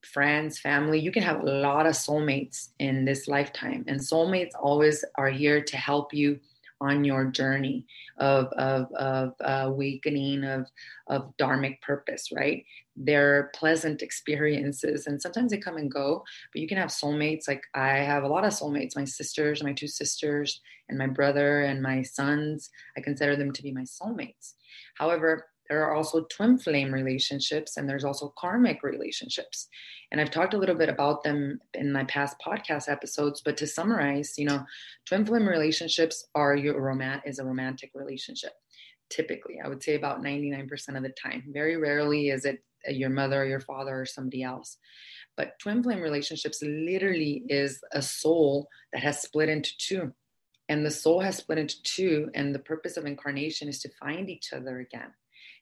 friends, 0.04 0.60
family. 0.60 1.00
You 1.00 1.12
can 1.12 1.24
have 1.24 1.42
a 1.42 1.46
lot 1.46 1.86
of 1.86 1.94
soulmates 1.94 2.70
in 2.80 3.06
this 3.06 3.28
lifetime, 3.28 3.86
and 3.88 4.00
soulmates 4.00 4.52
always 4.60 5.04
are 5.16 5.30
here 5.30 5.62
to 5.64 5.78
help 5.78 6.14
you 6.14 6.40
on 6.84 7.04
your 7.04 7.26
journey 7.26 7.86
of, 8.18 8.48
of, 8.58 8.92
of 8.94 9.34
uh, 9.44 9.64
awakening 9.66 10.44
of, 10.44 10.68
of 11.08 11.36
dharmic 11.38 11.82
purpose, 11.82 12.30
right? 12.32 12.66
They're 12.96 13.52
pleasant 13.56 14.02
experiences 14.02 15.08
and 15.08 15.22
sometimes 15.22 15.52
they 15.52 15.58
come 15.58 15.78
and 15.78 15.92
go, 15.92 16.24
but 16.52 16.62
you 16.62 16.68
can 16.68 16.78
have 16.78 16.90
soulmates. 16.90 17.48
Like 17.48 17.64
I 17.74 17.98
have 17.98 18.24
a 18.24 18.28
lot 18.28 18.46
of 18.46 18.54
soulmates, 18.54 18.96
my 18.96 19.06
sisters, 19.06 19.64
my 19.64 19.74
two 19.74 19.88
sisters, 19.88 20.62
and 20.90 20.98
my 20.98 21.08
brother 21.08 21.62
and 21.62 21.82
my 21.82 22.02
sons. 22.02 22.70
I 22.98 23.02
consider 23.02 23.36
them 23.36 23.52
to 23.54 23.64
be 23.64 23.72
my 23.72 23.84
soulmates. 23.84 24.54
However, 24.96 25.48
there 25.70 25.84
are 25.84 25.96
also 25.96 26.26
twin 26.26 26.58
flame 26.58 26.94
relationships 26.94 27.78
and 27.78 27.88
there's 27.88 28.04
also 28.04 28.34
karmic 28.38 28.84
relationships. 28.84 29.68
And 30.12 30.22
i've 30.22 30.32
talked 30.32 30.54
a 30.54 30.58
little 30.58 30.76
bit 30.76 30.90
about 30.90 31.24
them 31.24 31.60
in 31.74 31.92
my 31.92 32.04
past 32.04 32.38
podcast 32.46 32.90
episodes 32.90 33.42
but 33.44 33.58
to 33.58 33.68
summarize 33.68 34.36
you 34.38 34.46
know 34.46 34.64
twin 35.06 35.26
flame 35.26 35.48
relationships 35.48 36.28
are 36.36 36.56
your 36.56 36.80
romantic 36.80 37.30
is 37.30 37.40
a 37.40 37.46
romantic 37.46 37.92
relationship 37.96 38.54
typically. 39.14 39.60
I 39.64 39.68
would 39.68 39.84
say 39.84 39.96
about 39.96 40.24
99% 40.24 40.98
of 40.98 41.04
the 41.04 41.10
time. 41.10 41.44
Very 41.54 41.78
rarely 41.78 42.30
is 42.30 42.46
it 42.46 42.64
your 42.88 43.10
mother 43.10 43.44
or 43.44 43.46
your 43.46 43.60
father 43.60 44.02
or 44.02 44.06
somebody 44.06 44.44
else. 44.44 44.78
But 45.38 45.58
twin 45.60 45.84
flame 45.84 46.02
relationships 46.02 46.62
literally 46.62 47.44
is 47.48 47.82
a 47.92 48.02
soul 48.02 48.68
that 48.92 49.04
has 49.04 49.22
split 49.22 49.50
into 49.50 49.72
two. 49.78 50.14
And 50.70 50.86
the 50.86 50.92
soul 50.92 51.22
has 51.22 51.38
split 51.38 51.60
into 51.60 51.82
two 51.84 52.30
and 52.34 52.54
the 52.54 52.60
purpose 52.60 52.98
of 52.98 53.06
incarnation 53.06 53.68
is 53.68 53.80
to 53.82 53.90
find 54.00 54.30
each 54.30 54.54
other 54.54 54.80
again 54.80 55.12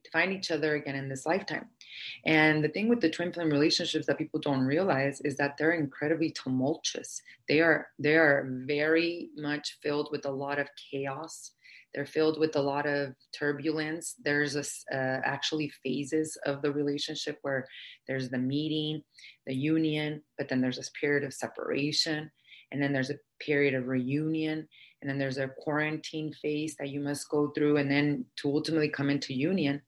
to 0.04 0.12
find 0.12 0.34
each 0.34 0.52
other 0.52 0.76
again 0.76 0.96
in 0.96 1.10
this 1.10 1.26
lifetime. 1.26 1.68
And 2.26 2.64
the 2.64 2.70
thing 2.70 2.88
with 2.90 3.02
the 3.02 3.10
twin 3.10 3.32
flame 3.32 3.50
relationships 3.50 4.06
that 4.08 4.18
people 4.18 4.40
don't 4.40 4.66
realize 4.66 5.22
is 5.22 5.38
that 5.38 5.56
they're 5.58 5.74
incredibly 5.74 6.32
tumultuous. 6.32 7.22
They 7.48 7.62
are 7.62 7.88
they 8.00 8.16
are 8.16 8.48
very 8.66 9.30
much 9.36 9.78
filled 9.82 10.10
with 10.12 10.26
a 10.26 10.32
lot 10.32 10.60
of 10.60 10.68
chaos. 10.92 11.52
They're 11.94 12.06
filled 12.06 12.40
with 12.40 12.56
a 12.56 12.62
lot 12.62 12.86
of 12.86 13.14
turbulence. 13.38 14.16
There's 14.24 14.56
a, 14.56 14.64
uh, 14.96 15.22
actually 15.26 15.72
phases 15.84 16.38
of 16.46 16.62
the 16.62 16.72
relationship 16.72 17.38
where 17.42 17.68
there's 18.08 18.30
the 18.30 18.38
meeting, 18.38 19.04
the 19.46 19.54
union, 19.54 20.22
but 20.38 20.48
then 20.48 20.62
there's 20.62 20.78
this 20.78 20.92
period 21.00 21.26
of 21.26 21.34
separation, 21.34 22.32
and 22.72 22.82
then 22.82 22.94
there's 22.94 23.10
a 23.10 23.20
period 23.42 23.74
of 23.74 23.88
reunion, 23.88 24.70
and 25.02 25.10
then 25.10 25.18
there's 25.18 25.38
a 25.38 25.50
quarantine 25.60 26.34
phase 26.42 26.76
that 26.78 26.90
you 26.90 27.00
must 27.00 27.30
go 27.30 27.50
through 27.50 27.78
and 27.78 27.90
then 27.90 28.26
to 28.38 28.50
ultimately 28.50 28.90
come 28.90 29.10
into 29.10 29.34
union 29.34 29.82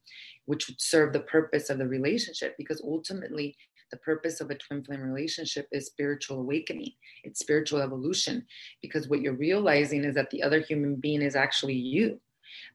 which 0.45 0.67
would 0.67 0.81
serve 0.81 1.13
the 1.13 1.21
purpose 1.21 1.69
of 1.69 1.77
the 1.77 1.87
relationship 1.87 2.55
because 2.57 2.81
ultimately 2.83 3.55
the 3.91 3.97
purpose 3.97 4.41
of 4.41 4.49
a 4.49 4.55
twin 4.55 4.83
flame 4.83 5.01
relationship 5.01 5.67
is 5.71 5.85
spiritual 5.85 6.39
awakening. 6.39 6.91
It's 7.23 7.39
spiritual 7.39 7.79
evolution 7.79 8.45
because 8.81 9.07
what 9.07 9.21
you're 9.21 9.35
realizing 9.35 10.03
is 10.03 10.15
that 10.15 10.31
the 10.31 10.41
other 10.41 10.59
human 10.59 10.95
being 10.95 11.21
is 11.21 11.35
actually 11.35 11.75
you 11.75 12.19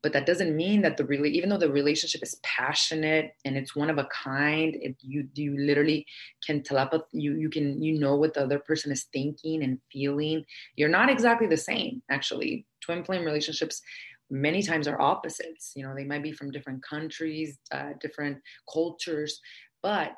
but 0.02 0.12
that 0.12 0.26
doesn't 0.26 0.56
mean 0.56 0.82
that 0.82 0.96
the 0.96 1.04
really 1.04 1.30
even 1.30 1.48
though 1.48 1.58
the 1.58 1.70
relationship 1.70 2.22
is 2.22 2.40
passionate 2.42 3.34
and 3.44 3.56
it's 3.56 3.76
one 3.76 3.90
of 3.90 3.98
a 3.98 4.08
kind 4.12 4.76
it, 4.80 4.96
you 5.00 5.28
you 5.34 5.56
literally 5.58 6.06
can 6.44 6.62
telepath 6.62 7.02
you 7.12 7.34
you 7.34 7.48
can 7.48 7.82
you 7.82 7.98
know 7.98 8.16
what 8.16 8.34
the 8.34 8.42
other 8.42 8.58
person 8.58 8.92
is 8.92 9.04
thinking 9.12 9.62
and 9.62 9.78
feeling. 9.92 10.44
You're 10.76 10.88
not 10.88 11.10
exactly 11.10 11.46
the 11.46 11.56
same 11.56 12.02
actually. 12.10 12.66
Twin 12.80 13.04
flame 13.04 13.24
relationships 13.24 13.82
many 14.30 14.62
times 14.62 14.86
are 14.86 15.00
opposites. 15.00 15.72
You 15.74 15.84
know 15.84 15.94
they 15.94 16.04
might 16.04 16.22
be 16.22 16.32
from 16.32 16.50
different 16.50 16.82
countries 16.82 17.58
uh, 17.72 17.90
different 18.00 18.38
cultures 18.72 19.40
but 19.82 20.12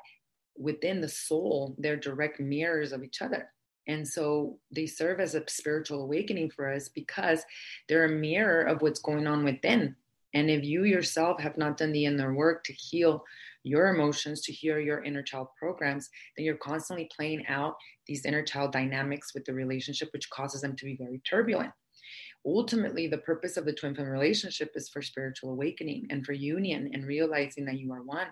within 0.57 1.01
the 1.01 1.09
soul 1.09 1.75
they're 1.77 1.95
direct 1.95 2.39
mirrors 2.39 2.91
of 2.91 3.03
each 3.03 3.21
other 3.21 3.49
and 3.91 4.07
so 4.07 4.57
they 4.73 4.85
serve 4.85 5.19
as 5.19 5.35
a 5.35 5.43
spiritual 5.47 6.03
awakening 6.03 6.49
for 6.49 6.71
us 6.71 6.87
because 6.87 7.43
they're 7.89 8.05
a 8.05 8.09
mirror 8.09 8.61
of 8.61 8.81
what's 8.81 9.01
going 9.01 9.27
on 9.27 9.43
within. 9.43 9.95
And 10.33 10.49
if 10.49 10.63
you 10.63 10.85
yourself 10.85 11.41
have 11.41 11.57
not 11.57 11.75
done 11.75 11.91
the 11.91 12.05
inner 12.05 12.33
work 12.33 12.63
to 12.63 12.73
heal 12.73 13.25
your 13.63 13.93
emotions, 13.93 14.41
to 14.43 14.53
heal 14.53 14.79
your 14.79 15.03
inner 15.03 15.21
child 15.21 15.47
programs, 15.59 16.09
then 16.35 16.45
you're 16.45 16.55
constantly 16.55 17.09
playing 17.13 17.45
out 17.47 17.75
these 18.07 18.25
inner 18.25 18.43
child 18.43 18.71
dynamics 18.71 19.33
with 19.33 19.43
the 19.43 19.53
relationship, 19.53 20.09
which 20.13 20.29
causes 20.29 20.61
them 20.61 20.75
to 20.77 20.85
be 20.85 20.95
very 20.95 21.21
turbulent. 21.29 21.71
Ultimately, 22.45 23.07
the 23.07 23.17
purpose 23.19 23.57
of 23.57 23.65
the 23.65 23.73
twin 23.73 23.93
flame 23.93 24.07
relationship 24.07 24.71
is 24.73 24.89
for 24.89 25.01
spiritual 25.01 25.51
awakening 25.51 26.07
and 26.09 26.25
for 26.25 26.31
union 26.31 26.89
and 26.93 27.05
realizing 27.05 27.65
that 27.65 27.77
you 27.77 27.91
are 27.91 28.03
one. 28.03 28.27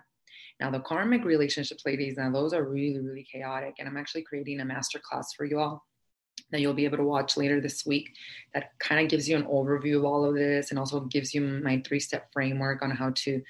Now, 0.59 0.69
the 0.69 0.79
karmic 0.79 1.23
relationships, 1.23 1.83
ladies, 1.85 2.17
now 2.17 2.31
those 2.31 2.53
are 2.53 2.63
really, 2.63 2.99
really 2.99 3.25
chaotic. 3.31 3.75
And 3.79 3.87
I'm 3.87 3.97
actually 3.97 4.23
creating 4.23 4.59
a 4.59 4.65
masterclass 4.65 5.27
for 5.37 5.45
you 5.45 5.59
all 5.59 5.85
that 6.51 6.61
you'll 6.61 6.73
be 6.73 6.85
able 6.85 6.97
to 6.97 7.03
watch 7.03 7.37
later 7.37 7.61
this 7.61 7.85
week 7.85 8.15
that 8.53 8.71
kind 8.79 9.01
of 9.01 9.09
gives 9.09 9.27
you 9.29 9.35
an 9.35 9.43
overview 9.43 9.97
of 9.97 10.05
all 10.05 10.25
of 10.25 10.35
this 10.35 10.69
and 10.69 10.79
also 10.79 11.01
gives 11.01 11.33
you 11.33 11.41
my 11.41 11.81
three 11.85 11.99
step 11.99 12.27
framework 12.33 12.81
on 12.81 12.91
how 12.91 13.11
to 13.11 13.41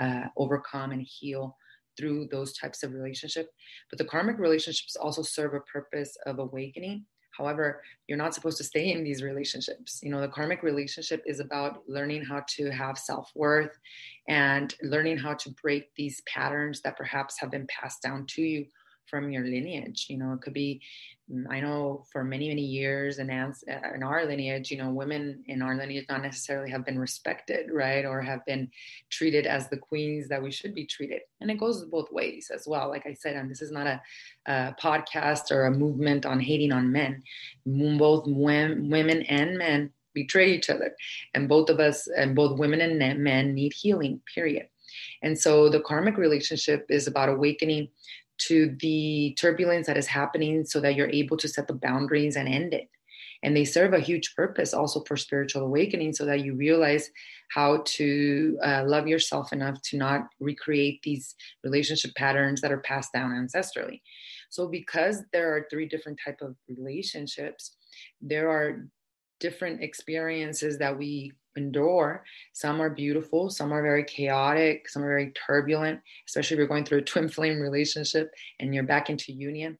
uh, 0.00 0.24
overcome 0.36 0.92
and 0.92 1.02
heal 1.02 1.56
through 1.96 2.26
those 2.30 2.52
types 2.56 2.82
of 2.82 2.92
relationship 2.92 3.50
but 3.88 3.98
the 3.98 4.04
karmic 4.04 4.38
relationships 4.38 4.96
also 4.96 5.22
serve 5.22 5.54
a 5.54 5.60
purpose 5.60 6.16
of 6.26 6.38
awakening 6.38 7.04
However, 7.36 7.82
you're 8.06 8.18
not 8.18 8.34
supposed 8.34 8.58
to 8.58 8.64
stay 8.64 8.92
in 8.92 9.04
these 9.04 9.22
relationships. 9.22 10.00
You 10.02 10.10
know, 10.10 10.20
the 10.20 10.28
karmic 10.28 10.62
relationship 10.62 11.22
is 11.26 11.40
about 11.40 11.82
learning 11.88 12.24
how 12.24 12.44
to 12.56 12.70
have 12.70 12.98
self 12.98 13.30
worth 13.34 13.78
and 14.28 14.74
learning 14.82 15.18
how 15.18 15.34
to 15.34 15.50
break 15.62 15.94
these 15.96 16.22
patterns 16.22 16.80
that 16.82 16.96
perhaps 16.96 17.38
have 17.40 17.50
been 17.50 17.66
passed 17.66 18.02
down 18.02 18.26
to 18.28 18.42
you 18.42 18.66
from 19.06 19.30
your 19.30 19.44
lineage. 19.44 20.06
You 20.08 20.18
know, 20.18 20.32
it 20.32 20.42
could 20.42 20.54
be 20.54 20.80
Mm, 21.32 21.46
I 21.50 21.60
know 21.60 22.04
for 22.12 22.22
many, 22.22 22.48
many 22.48 22.62
years 22.62 23.18
in, 23.18 23.30
in 23.30 24.02
our 24.02 24.26
lineage, 24.26 24.70
you 24.70 24.76
know, 24.76 24.90
women 24.90 25.42
in 25.46 25.62
our 25.62 25.74
lineage 25.74 26.06
not 26.08 26.22
necessarily 26.22 26.70
have 26.70 26.84
been 26.84 26.98
respected, 26.98 27.70
right? 27.72 28.04
Or 28.04 28.20
have 28.20 28.44
been 28.44 28.70
treated 29.10 29.46
as 29.46 29.68
the 29.68 29.78
queens 29.78 30.28
that 30.28 30.42
we 30.42 30.50
should 30.50 30.74
be 30.74 30.84
treated. 30.84 31.22
And 31.40 31.50
it 31.50 31.58
goes 31.58 31.84
both 31.86 32.12
ways 32.12 32.50
as 32.54 32.66
well. 32.66 32.88
Like 32.88 33.06
I 33.06 33.14
said, 33.14 33.36
and 33.36 33.50
this 33.50 33.62
is 33.62 33.72
not 33.72 33.86
a, 33.86 34.02
a 34.46 34.76
podcast 34.80 35.50
or 35.50 35.66
a 35.66 35.70
movement 35.70 36.26
on 36.26 36.40
hating 36.40 36.72
on 36.72 36.92
men. 36.92 37.22
Both 37.64 38.24
women 38.26 39.22
and 39.22 39.56
men 39.56 39.90
betray 40.12 40.52
each 40.52 40.68
other. 40.68 40.94
And 41.32 41.48
both 41.48 41.70
of 41.70 41.80
us, 41.80 42.06
and 42.06 42.36
both 42.36 42.58
women 42.58 42.80
and 42.80 43.24
men 43.24 43.54
need 43.54 43.72
healing, 43.72 44.20
period. 44.32 44.68
And 45.22 45.36
so 45.38 45.68
the 45.68 45.80
karmic 45.80 46.16
relationship 46.18 46.86
is 46.88 47.06
about 47.06 47.28
awakening 47.28 47.88
to 48.38 48.76
the 48.80 49.34
turbulence 49.38 49.86
that 49.86 49.96
is 49.96 50.06
happening 50.06 50.64
so 50.64 50.80
that 50.80 50.94
you're 50.94 51.10
able 51.10 51.36
to 51.36 51.48
set 51.48 51.66
the 51.66 51.74
boundaries 51.74 52.36
and 52.36 52.48
end 52.48 52.74
it. 52.74 52.88
And 53.42 53.54
they 53.54 53.64
serve 53.64 53.92
a 53.92 54.00
huge 54.00 54.34
purpose 54.34 54.72
also 54.72 55.02
for 55.06 55.16
spiritual 55.16 55.62
awakening 55.62 56.14
so 56.14 56.24
that 56.24 56.44
you 56.44 56.54
realize 56.54 57.10
how 57.50 57.82
to 57.84 58.58
uh, 58.64 58.84
love 58.86 59.06
yourself 59.06 59.52
enough 59.52 59.80
to 59.82 59.98
not 59.98 60.22
recreate 60.40 61.00
these 61.02 61.34
relationship 61.62 62.14
patterns 62.14 62.62
that 62.62 62.72
are 62.72 62.80
passed 62.80 63.12
down 63.12 63.30
ancestrally. 63.30 64.00
So 64.48 64.66
because 64.66 65.22
there 65.32 65.54
are 65.54 65.66
three 65.70 65.86
different 65.86 66.18
type 66.24 66.40
of 66.40 66.56
relationships, 66.68 67.76
there 68.20 68.48
are 68.48 68.86
different 69.40 69.82
experiences 69.82 70.78
that 70.78 70.96
we 70.96 71.32
endure. 71.56 72.24
Some 72.52 72.80
are 72.80 72.90
beautiful, 72.90 73.50
some 73.50 73.72
are 73.72 73.82
very 73.82 74.04
chaotic, 74.04 74.88
some 74.88 75.02
are 75.02 75.08
very 75.08 75.32
turbulent, 75.32 76.00
especially 76.26 76.54
if 76.54 76.58
you're 76.58 76.66
going 76.66 76.84
through 76.84 76.98
a 76.98 77.02
twin 77.10 77.28
flame 77.28 77.60
relationship 77.60 78.32
and 78.60 78.74
you're 78.74 78.84
back 78.84 79.10
into 79.10 79.32
union. 79.32 79.78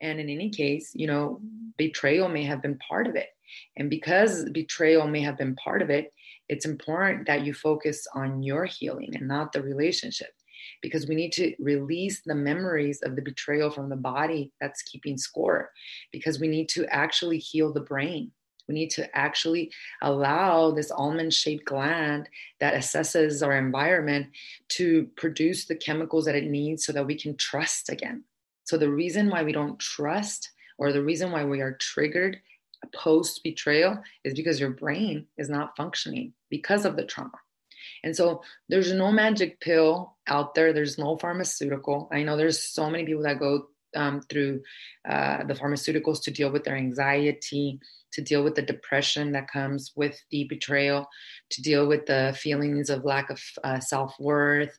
And 0.00 0.20
in 0.20 0.28
any 0.28 0.50
case, 0.50 0.90
you 0.94 1.06
know, 1.06 1.40
betrayal 1.78 2.28
may 2.28 2.44
have 2.44 2.62
been 2.62 2.78
part 2.78 3.06
of 3.06 3.16
it. 3.16 3.28
And 3.76 3.88
because 3.88 4.48
betrayal 4.50 5.06
may 5.06 5.20
have 5.20 5.38
been 5.38 5.54
part 5.56 5.82
of 5.82 5.90
it, 5.90 6.12
it's 6.48 6.66
important 6.66 7.26
that 7.26 7.44
you 7.44 7.54
focus 7.54 8.06
on 8.14 8.42
your 8.42 8.64
healing 8.64 9.14
and 9.16 9.28
not 9.28 9.52
the 9.52 9.62
relationship 9.62 10.30
because 10.82 11.06
we 11.06 11.14
need 11.14 11.32
to 11.32 11.54
release 11.58 12.22
the 12.24 12.34
memories 12.34 13.00
of 13.02 13.16
the 13.16 13.22
betrayal 13.22 13.70
from 13.70 13.88
the 13.88 13.96
body 13.96 14.52
that's 14.60 14.82
keeping 14.82 15.16
score 15.16 15.70
because 16.12 16.38
we 16.38 16.48
need 16.48 16.68
to 16.68 16.86
actually 16.86 17.38
heal 17.38 17.72
the 17.72 17.80
brain 17.80 18.30
we 18.68 18.74
need 18.74 18.90
to 18.90 19.16
actually 19.16 19.70
allow 20.02 20.70
this 20.70 20.90
almond 20.90 21.34
shaped 21.34 21.64
gland 21.64 22.28
that 22.60 22.74
assesses 22.74 23.44
our 23.44 23.56
environment 23.56 24.28
to 24.68 25.08
produce 25.16 25.66
the 25.66 25.74
chemicals 25.74 26.24
that 26.24 26.34
it 26.34 26.44
needs 26.44 26.84
so 26.84 26.92
that 26.92 27.06
we 27.06 27.14
can 27.14 27.36
trust 27.36 27.90
again. 27.90 28.24
So, 28.64 28.78
the 28.78 28.90
reason 28.90 29.28
why 29.28 29.42
we 29.42 29.52
don't 29.52 29.78
trust 29.78 30.50
or 30.78 30.92
the 30.92 31.02
reason 31.02 31.30
why 31.30 31.44
we 31.44 31.60
are 31.60 31.76
triggered 31.76 32.40
post 32.94 33.42
betrayal 33.42 34.02
is 34.24 34.34
because 34.34 34.60
your 34.60 34.70
brain 34.70 35.26
is 35.36 35.48
not 35.48 35.76
functioning 35.76 36.32
because 36.50 36.84
of 36.84 36.96
the 36.96 37.04
trauma. 37.04 37.38
And 38.02 38.14
so 38.14 38.42
there's 38.68 38.92
no 38.92 39.10
magic 39.10 39.60
pill 39.60 40.16
out 40.26 40.54
there. 40.54 40.72
There's 40.72 40.98
no 40.98 41.16
pharmaceutical. 41.16 42.08
I 42.12 42.22
know 42.22 42.36
there's 42.36 42.62
so 42.62 42.90
many 42.90 43.04
people 43.04 43.22
that 43.22 43.38
go 43.38 43.68
um, 43.94 44.20
through 44.22 44.62
uh, 45.08 45.44
the 45.44 45.54
pharmaceuticals 45.54 46.22
to 46.22 46.30
deal 46.30 46.50
with 46.50 46.64
their 46.64 46.76
anxiety, 46.76 47.80
to 48.12 48.22
deal 48.22 48.44
with 48.44 48.54
the 48.54 48.62
depression 48.62 49.32
that 49.32 49.50
comes 49.50 49.92
with 49.96 50.20
the 50.30 50.44
betrayal, 50.44 51.08
to 51.50 51.62
deal 51.62 51.86
with 51.86 52.06
the 52.06 52.36
feelings 52.38 52.90
of 52.90 53.04
lack 53.04 53.30
of 53.30 53.40
uh, 53.64 53.80
self 53.80 54.14
worth. 54.18 54.78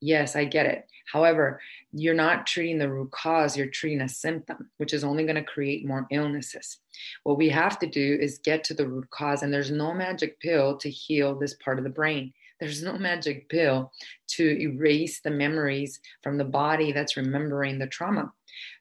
Yes, 0.00 0.36
I 0.36 0.44
get 0.44 0.66
it. 0.66 0.86
However, 1.10 1.60
you're 1.92 2.14
not 2.14 2.46
treating 2.46 2.78
the 2.78 2.90
root 2.90 3.10
cause, 3.12 3.56
you're 3.56 3.68
treating 3.68 4.02
a 4.02 4.08
symptom, 4.08 4.70
which 4.76 4.92
is 4.92 5.04
only 5.04 5.24
going 5.24 5.36
to 5.36 5.42
create 5.44 5.86
more 5.86 6.06
illnesses. 6.10 6.78
What 7.22 7.38
we 7.38 7.48
have 7.48 7.78
to 7.78 7.86
do 7.86 8.18
is 8.20 8.38
get 8.38 8.64
to 8.64 8.74
the 8.74 8.88
root 8.88 9.08
cause, 9.10 9.42
and 9.42 9.52
there's 9.52 9.70
no 9.70 9.94
magic 9.94 10.38
pill 10.40 10.76
to 10.78 10.90
heal 10.90 11.34
this 11.34 11.54
part 11.54 11.78
of 11.78 11.84
the 11.84 11.90
brain. 11.90 12.32
There's 12.60 12.82
no 12.82 12.98
magic 12.98 13.48
pill 13.48 13.92
to 14.28 14.60
erase 14.60 15.20
the 15.20 15.30
memories 15.30 16.00
from 16.22 16.38
the 16.38 16.44
body 16.44 16.92
that's 16.92 17.16
remembering 17.16 17.78
the 17.78 17.86
trauma. 17.86 18.32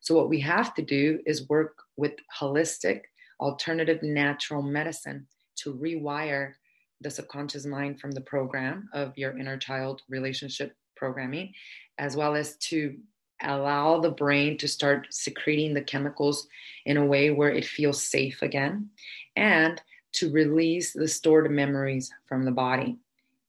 So, 0.01 0.15
what 0.15 0.29
we 0.29 0.39
have 0.41 0.73
to 0.75 0.81
do 0.81 1.19
is 1.25 1.49
work 1.49 1.77
with 1.97 2.13
holistic, 2.39 3.01
alternative, 3.39 4.01
natural 4.03 4.61
medicine 4.61 5.27
to 5.57 5.73
rewire 5.73 6.53
the 7.01 7.09
subconscious 7.09 7.65
mind 7.65 7.99
from 7.99 8.11
the 8.11 8.21
program 8.21 8.89
of 8.93 9.17
your 9.17 9.38
inner 9.38 9.57
child 9.57 10.01
relationship 10.09 10.75
programming, 10.95 11.53
as 11.97 12.15
well 12.15 12.35
as 12.35 12.55
to 12.57 12.97
allow 13.41 13.99
the 13.99 14.11
brain 14.11 14.57
to 14.57 14.67
start 14.67 15.07
secreting 15.11 15.73
the 15.73 15.81
chemicals 15.81 16.47
in 16.85 16.97
a 16.97 17.05
way 17.05 17.31
where 17.31 17.51
it 17.51 17.65
feels 17.65 18.01
safe 18.01 18.41
again, 18.41 18.89
and 19.35 19.81
to 20.13 20.31
release 20.31 20.93
the 20.93 21.07
stored 21.07 21.51
memories 21.51 22.11
from 22.27 22.45
the 22.45 22.51
body. 22.51 22.97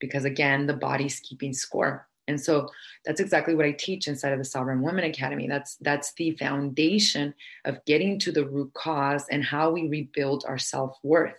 Because 0.00 0.24
again 0.24 0.66
the 0.66 0.74
body's 0.74 1.20
keeping 1.20 1.54
score 1.54 2.05
and 2.28 2.40
so 2.40 2.68
that's 3.04 3.20
exactly 3.20 3.54
what 3.54 3.66
i 3.66 3.72
teach 3.72 4.08
inside 4.08 4.32
of 4.32 4.38
the 4.38 4.44
sovereign 4.44 4.82
women 4.82 5.04
academy. 5.04 5.46
That's 5.48 5.76
that's 5.76 6.12
the 6.14 6.32
foundation 6.32 7.34
of 7.64 7.84
getting 7.84 8.18
to 8.20 8.32
the 8.32 8.46
root 8.46 8.72
cause 8.74 9.26
and 9.30 9.44
how 9.44 9.70
we 9.70 9.88
rebuild 9.88 10.44
our 10.46 10.58
self-worth. 10.58 11.38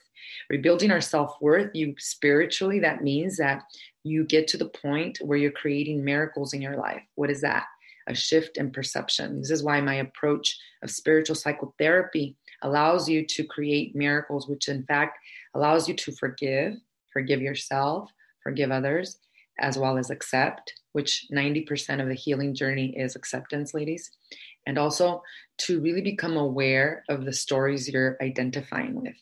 Rebuilding 0.50 0.92
our 0.92 1.02
self-worth 1.02 1.72
you 1.74 1.96
spiritually 1.98 2.80
that 2.80 3.04
means 3.04 3.38
that 3.38 3.64
you 4.04 4.24
get 4.24 4.48
to 4.50 4.58
the 4.58 4.70
point 4.70 5.20
where 5.22 5.38
you're 5.38 5.52
creating 5.52 6.04
miracles 6.04 6.54
in 6.54 6.62
your 6.62 6.78
life. 6.78 7.04
What 7.16 7.30
is 7.30 7.42
that? 7.42 7.66
A 8.08 8.16
shift 8.16 8.58
in 8.58 8.72
perception. 8.72 9.42
This 9.42 9.52
is 9.52 9.64
why 9.64 9.82
my 9.82 9.96
approach 9.96 10.58
of 10.82 10.90
spiritual 10.90 11.36
psychotherapy 11.36 12.38
allows 12.62 13.10
you 13.10 13.26
to 13.26 13.44
create 13.44 13.96
miracles 13.96 14.48
which 14.48 14.68
in 14.68 14.84
fact 14.84 15.20
allows 15.54 15.88
you 15.88 15.94
to 15.94 16.12
forgive 16.14 16.74
forgive 17.14 17.42
yourself 17.42 18.12
forgive 18.48 18.72
others, 18.72 19.20
as 19.60 19.78
well 19.78 19.98
as 19.98 20.10
accept, 20.10 20.74
which 20.94 21.28
90% 21.34 22.02
of 22.02 22.08
the 22.08 22.14
healing 22.14 22.54
journey 22.54 22.98
is 22.98 23.16
acceptance, 23.16 23.74
ladies. 23.74 24.12
And 24.66 24.78
also 24.78 25.24
to 25.60 25.80
really 25.80 26.02
become 26.02 26.38
aware 26.38 27.04
of 27.10 27.26
the 27.26 27.34
stories 27.34 27.90
you're 27.90 28.18
identifying 28.22 29.02
with. 29.02 29.16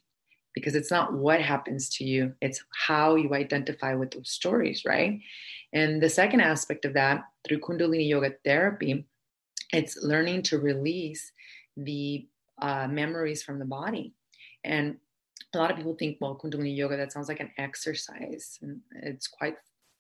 Because 0.54 0.76
it's 0.76 0.92
not 0.92 1.14
what 1.14 1.42
happens 1.42 1.90
to 1.98 2.06
you, 2.06 2.34
it's 2.42 2.64
how 2.88 3.16
you 3.16 3.34
identify 3.34 3.94
with 3.94 4.12
those 4.12 4.30
stories, 4.30 4.84
right? 4.86 5.20
And 5.74 6.02
the 6.02 6.10
second 6.10 6.42
aspect 6.42 6.86
of 6.86 6.94
that, 6.94 7.26
through 7.46 7.60
Kundalini 7.60 8.08
Yoga 8.08 8.34
therapy, 8.46 9.06
it's 9.74 9.98
learning 10.02 10.44
to 10.44 10.60
release 10.60 11.32
the 11.76 12.28
uh, 12.62 12.88
memories 12.88 13.44
from 13.44 13.60
the 13.60 13.66
body. 13.66 14.14
And 14.64 14.98
a 15.54 15.58
lot 15.58 15.72
of 15.72 15.78
people 15.78 15.96
think, 15.96 16.18
well, 16.20 16.40
Kundalini 16.42 16.76
yoga, 16.76 16.98
that 16.98 17.12
sounds 17.12 17.28
like 17.28 17.40
an 17.40 17.52
exercise. 17.58 18.60
And 18.62 18.82
it's 19.02 19.28
quite 19.28 19.56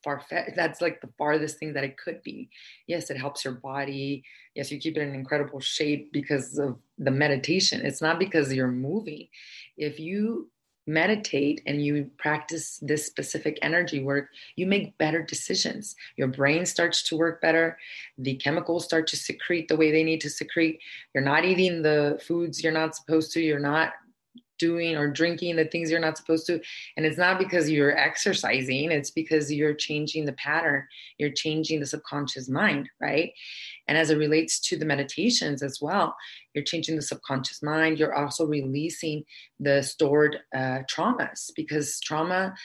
far 0.06 0.22
fetched. 0.22 0.56
That's 0.56 0.80
like 0.80 1.02
the 1.02 1.10
farthest 1.18 1.58
thing 1.60 1.74
that 1.74 1.84
it 1.84 1.98
could 1.98 2.24
be. 2.24 2.50
Yes, 2.88 3.10
it 3.10 3.18
helps 3.18 3.44
your 3.44 3.56
body. 3.56 4.24
Yes, 4.56 4.72
you 4.72 4.80
keep 4.80 4.96
it 4.96 5.02
in 5.02 5.13
incredible 5.13 5.60
shape 5.60 6.13
because 6.13 6.58
of 6.58 6.78
the 6.98 7.12
meditation. 7.12 7.86
It's 7.86 8.02
not 8.02 8.20
because 8.20 8.54
you're 8.54 8.72
moving. 8.72 9.28
If 9.76 10.00
you 10.00 10.50
meditate 10.88 11.62
and 11.65 11.84
you 11.84 12.10
practice 12.18 12.80
this 12.82 13.06
specific 13.06 13.58
energy 13.62 14.04
work, 14.04 14.30
you 14.56 14.68
make 14.68 14.98
better 15.00 15.24
decisions. 15.24 15.96
Your 16.15 16.28
brain 16.28 16.65
starts 16.65 17.02
to 17.04 17.18
work 17.18 17.41
better. 17.41 17.78
The 18.20 18.36
chemicals 18.36 18.86
start 18.86 19.08
to 19.08 19.18
secrete 19.18 19.68
the 19.68 19.76
way 19.76 19.91
they 19.91 20.04
need 20.04 20.22
to 20.22 20.30
secrete. 20.30 20.80
You're 21.13 21.24
not 21.24 21.44
eating 21.44 21.82
the 21.82 22.22
foods 22.26 22.63
you're 22.63 22.72
not 22.72 22.96
supposed 22.96 23.32
to. 23.34 23.41
You're 23.41 23.60
not 23.60 23.94
doing 24.58 24.96
or 24.96 25.10
drinking 25.10 25.56
the 25.56 25.65
things 25.65 25.89
you're 25.89 26.00
not 26.00 26.18
supposed 26.18 26.46
to. 26.48 26.60
And 26.98 27.06
it's 27.06 27.18
not 27.18 27.39
because 27.39 27.70
you're 27.70 27.98
exercising, 27.98 28.91
it's 28.91 29.12
because 29.12 29.52
you're 29.52 29.74
changing 29.74 30.26
the 30.26 30.34
pattern, 30.34 30.86
you're 31.18 31.32
changing 31.32 31.80
the 31.80 31.86
subconscious 31.86 32.50
mind, 32.50 32.89
right? 33.02 33.32
And 33.88 33.98
as 33.98 34.10
it 34.10 34.18
relates 34.18 34.60
to 34.62 34.78
the 34.78 34.86
meditations 34.86 35.62
as 35.62 35.80
well, 35.82 36.15
you're 36.54 36.63
changing 36.63 36.96
the 36.96 37.02
subconscious 37.02 37.62
mind. 37.62 38.00
You're 38.00 38.15
also 38.15 38.46
releasing 38.46 39.24
the 39.60 39.84
stored 39.84 40.39
uh, 40.54 40.80
traumas 40.91 41.52
because 41.56 42.00
trauma 42.00 42.56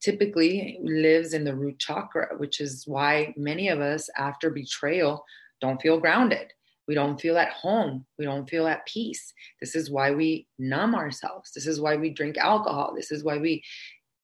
typically 0.00 0.78
lives 0.82 1.32
in 1.32 1.44
the 1.44 1.56
root 1.56 1.78
chakra, 1.78 2.28
which 2.36 2.60
is 2.60 2.84
why 2.86 3.34
many 3.36 3.68
of 3.68 3.80
us, 3.80 4.08
after 4.16 4.50
betrayal, 4.50 5.24
don't 5.60 5.82
feel 5.82 5.98
grounded 5.98 6.52
we 6.88 6.94
don't 6.94 7.20
feel 7.20 7.36
at 7.36 7.52
home. 7.52 8.06
We 8.18 8.24
don't 8.24 8.48
feel 8.48 8.66
at 8.66 8.86
peace. 8.86 9.32
This 9.60 9.76
is 9.76 9.90
why 9.90 10.12
we 10.12 10.48
numb 10.58 10.94
ourselves. 10.94 11.52
This 11.54 11.66
is 11.66 11.80
why 11.80 11.96
we 11.96 12.10
drink 12.10 12.38
alcohol. 12.38 12.94
This 12.96 13.12
is 13.12 13.22
why 13.22 13.36
we 13.36 13.62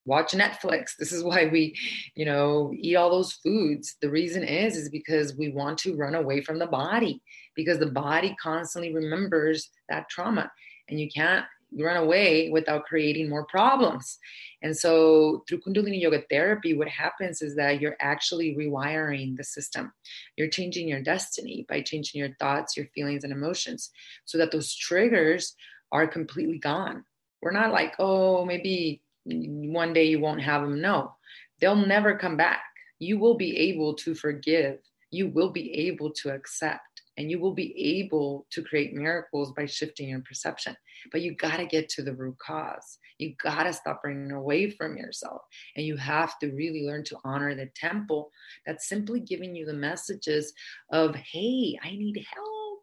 watch 0.07 0.33
Netflix. 0.33 0.96
This 0.98 1.12
is 1.12 1.22
why 1.22 1.46
we, 1.46 1.77
you 2.14 2.24
know, 2.24 2.72
eat 2.74 2.96
all 2.96 3.11
those 3.11 3.35
foods. 3.35 3.96
The 4.00 4.11
reason 4.11 4.42
is 4.42 4.77
is 4.77 4.88
because 4.88 5.37
we 5.37 5.50
want 5.50 5.79
to 5.81 5.94
run 5.94 6.14
away 6.14 6.40
from 6.40 6.59
the 6.59 6.66
body 6.66 7.22
because 7.55 7.79
the 7.79 7.87
body 7.87 8.35
constantly 8.42 8.94
remembers 8.94 9.70
that 9.88 10.09
trauma 10.09 10.50
and 10.88 10.98
you 10.98 11.09
can't 11.14 11.44
run 11.79 11.97
away 11.97 12.51
without 12.51 12.85
creating 12.85 13.29
more 13.29 13.45
problems. 13.47 14.19
And 14.63 14.77
so, 14.77 15.45
through 15.49 15.61
Kundalini 15.61 16.01
Yoga 16.01 16.23
therapy, 16.31 16.75
what 16.75 16.89
happens 16.89 17.43
is 17.43 17.55
that 17.57 17.81
you're 17.81 17.97
actually 18.01 18.55
rewiring 18.55 19.37
the 19.37 19.45
system. 19.45 19.93
You're 20.37 20.49
changing 20.49 20.89
your 20.89 21.03
destiny 21.03 21.67
by 21.69 21.83
changing 21.83 22.19
your 22.19 22.35
thoughts, 22.41 22.77
your 22.77 22.87
feelings, 22.95 23.25
and 23.25 23.33
emotions 23.33 23.91
so 24.25 24.39
that 24.39 24.53
those 24.53 24.75
triggers 24.75 25.55
are 25.93 26.07
completely 26.07 26.59
gone. 26.59 27.05
We're 27.43 27.53
not 27.53 27.73
like, 27.73 27.95
oh, 27.99 28.45
maybe 28.45 29.03
one 29.25 29.93
day 29.93 30.05
you 30.05 30.21
won't 30.21 30.43
have 30.43 30.63
them. 30.63 30.81
No, 30.81 31.15
they'll 31.61 31.77
never 31.77 32.17
come 32.17 32.37
back. 32.37 32.63
You 32.99 33.19
will 33.19 33.37
be 33.37 33.57
able 33.57 33.95
to 33.95 34.15
forgive, 34.15 34.79
you 35.11 35.29
will 35.29 35.51
be 35.51 35.73
able 35.87 36.11
to 36.13 36.31
accept 36.31 36.94
and 37.16 37.31
you 37.31 37.38
will 37.38 37.55
be 37.55 38.00
able 38.00 38.46
to 38.50 38.62
create 38.62 38.94
miracles 38.94 39.53
by 39.53 39.66
shifting 39.66 40.09
your 40.09 40.20
perception. 40.20 40.77
But 41.12 41.20
you 41.22 41.35
got 41.35 41.59
to 41.59 41.66
get 41.66 41.88
to 41.90 42.03
the 42.03 42.14
root 42.14 42.38
cause. 42.38 42.98
You 43.18 43.35
got 43.42 43.64
to 43.64 43.72
stop 43.72 44.03
running 44.05 44.33
away 44.33 44.70
from 44.70 44.96
yourself. 44.96 45.42
And 45.77 45.87
you 45.87 45.96
have 45.96 46.38
to 46.40 46.50
really 46.50 46.85
learn 46.85 47.05
to 47.05 47.18
honor 47.24 47.55
the 47.55 47.70
temple 47.77 48.31
that's 48.66 48.88
simply 48.88 49.20
giving 49.20 49.55
you 49.55 49.66
the 49.66 49.74
messages 49.74 50.53
of, 50.90 51.14
hey, 51.14 51.79
I 51.83 51.90
need 51.90 52.24
help. 52.33 52.81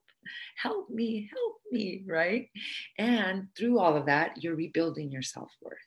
Help 0.56 0.90
me, 0.90 1.30
help 1.34 1.56
me, 1.72 2.04
right? 2.08 2.48
And 2.98 3.48
through 3.58 3.80
all 3.80 3.98
of 3.98 4.06
that, 4.06 4.42
you're 4.44 4.56
rebuilding 4.56 5.12
your 5.12 5.24
self 5.24 5.52
worth 5.62 5.78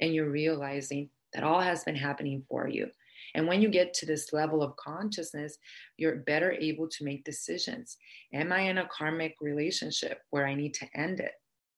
and 0.00 0.12
you're 0.12 0.30
realizing 0.30 1.10
that 1.32 1.44
all 1.44 1.60
has 1.60 1.84
been 1.84 1.96
happening 1.96 2.42
for 2.48 2.68
you 2.68 2.88
and 3.34 3.48
when 3.48 3.60
you 3.60 3.68
get 3.68 3.92
to 3.94 4.06
this 4.06 4.32
level 4.32 4.62
of 4.62 4.76
consciousness, 4.76 5.58
you're 5.96 6.16
better 6.16 6.52
able 6.52 6.88
to 6.88 7.04
make 7.04 7.24
decisions. 7.24 7.96
Am 8.32 8.52
I 8.52 8.60
in 8.60 8.78
a 8.78 8.88
karmic 8.88 9.34
relationship 9.40 10.20
where 10.30 10.46
I 10.46 10.54
need 10.54 10.74
to 10.74 10.86
end 10.94 11.20
it? 11.20 11.32